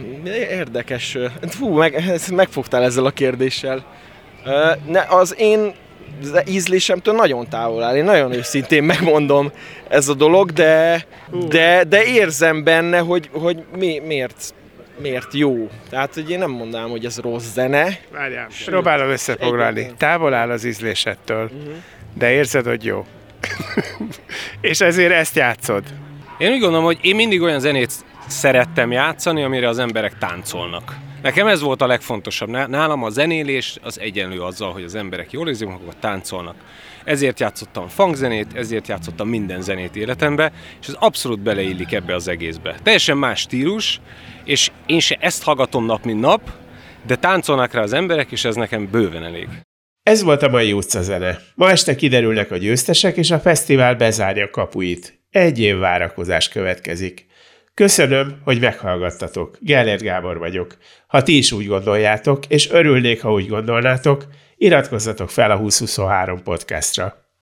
érdekes. 0.51 1.19
Fú, 1.49 1.77
meg, 1.77 2.05
megfogtál 2.33 2.83
ezzel 2.83 3.05
a 3.05 3.11
kérdéssel. 3.11 3.85
Ne, 4.87 5.01
az 5.09 5.35
én 5.39 5.75
ízlésemtől 6.47 7.15
nagyon 7.15 7.49
távol 7.49 7.83
áll. 7.83 7.97
Én 7.97 8.05
nagyon 8.05 8.33
őszintén 8.33 8.83
megmondom 8.83 9.53
ez 9.89 10.09
a 10.09 10.15
dolog, 10.15 10.51
de, 10.51 11.07
de, 11.49 11.85
de 11.85 12.05
érzem 12.05 12.65
benne, 12.65 12.99
hogy, 12.99 13.29
hogy 13.33 13.65
mi, 13.77 13.99
miért 14.07 14.55
miért 15.01 15.35
jó. 15.35 15.71
Tehát, 15.91 16.15
hogy 16.15 16.31
én 16.31 16.39
nem 16.39 16.51
mondanám, 16.51 16.89
hogy 16.89 17.05
ez 17.05 17.19
rossz 17.19 17.53
zene. 17.53 17.99
Várjál, 18.13 18.49
próbálom 18.65 19.09
összefoglalni. 19.09 19.93
Távol 19.97 20.35
áll 20.35 20.51
az 20.51 20.65
ízlésettől, 20.65 21.45
uh-huh. 21.45 21.75
de 22.15 22.31
érzed, 22.31 22.65
hogy 22.65 22.85
jó. 22.85 23.07
És 24.61 24.81
ezért 24.81 25.13
ezt 25.13 25.37
játszod. 25.37 25.85
Én 26.39 26.53
úgy 26.53 26.61
gondolom, 26.61 26.85
hogy 26.85 26.99
én 27.01 27.15
mindig 27.15 27.43
olyan 27.43 27.61
zenét 27.61 27.93
szerettem 28.27 28.91
játszani, 28.91 29.43
amire 29.43 29.69
az 29.69 29.79
emberek 29.79 30.19
táncolnak. 30.19 30.97
Nekem 31.23 31.47
ez 31.47 31.61
volt 31.61 31.83
a 31.83 31.87
legfontosabb. 31.87 32.49
Nálam 32.49 33.03
a 33.03 33.11
zenélés 33.11 33.79
az 33.83 34.01
egyenlő 34.01 34.41
azzal, 34.41 34.73
hogy 34.73 34.85
az 34.85 34.95
emberek 34.95 35.33
jól 35.33 35.49
érzik 35.49 35.69
magukat, 35.69 35.97
táncolnak. 35.97 36.55
Ezért 37.05 37.41
játszottam 37.41 37.89
funkzenét, 37.89 38.47
ezért 38.55 38.89
játszottam 38.89 39.29
minden 39.29 39.63
zenét 39.63 39.97
életembe, 39.97 40.53
és 40.81 40.89
ez 40.89 40.95
abszolút 40.99 41.41
beleillik 41.41 41.93
ebbe 41.93 42.15
az 42.15 42.29
egészbe. 42.29 42.75
Teljesen 42.83 43.17
más 43.17 43.41
stílus, 43.41 44.01
és 44.45 44.71
én 44.87 45.01
se 45.01 45.17
ezt 45.21 45.43
hallgatom 45.43 45.85
nap, 45.85 46.05
mint 46.05 46.21
nap, 46.21 46.51
de 47.07 47.17
táncolnak 47.17 47.73
rá 47.73 47.83
az 47.83 47.93
emberek, 47.93 48.31
és 48.31 48.45
ez 48.45 48.55
nekem 48.55 48.89
bőven 48.91 49.25
elég. 49.25 49.49
Ez 50.03 50.23
volt 50.23 50.43
a 50.43 50.49
mai 50.49 50.73
utcazene. 50.73 51.39
Ma 51.55 51.71
este 51.71 51.95
kiderülnek 51.95 52.51
a 52.51 52.57
győztesek, 52.57 53.17
és 53.17 53.31
a 53.31 53.41
fesztivál 53.41 53.95
bezárja 53.95 54.51
kapuit. 54.51 55.21
Egy 55.31 55.61
év 55.61 55.79
várakozás 55.79 56.49
következik. 56.49 57.27
Köszönöm, 57.75 58.41
hogy 58.45 58.61
meghallgattatok. 58.61 59.57
Gellért 59.61 60.03
Gábor 60.03 60.39
vagyok. 60.39 60.77
Ha 61.07 61.23
ti 61.23 61.37
is 61.37 61.53
úgy 61.53 61.67
gondoljátok, 61.67 62.47
és 62.47 62.71
örülnék, 62.71 63.23
ha 63.23 63.33
úgy 63.33 63.49
gondolnátok, 63.49 64.27
iratkozzatok 64.61 65.31
fel 65.31 65.51
a 65.51 65.57
2023 65.57 66.43
podcastra. 66.43 67.30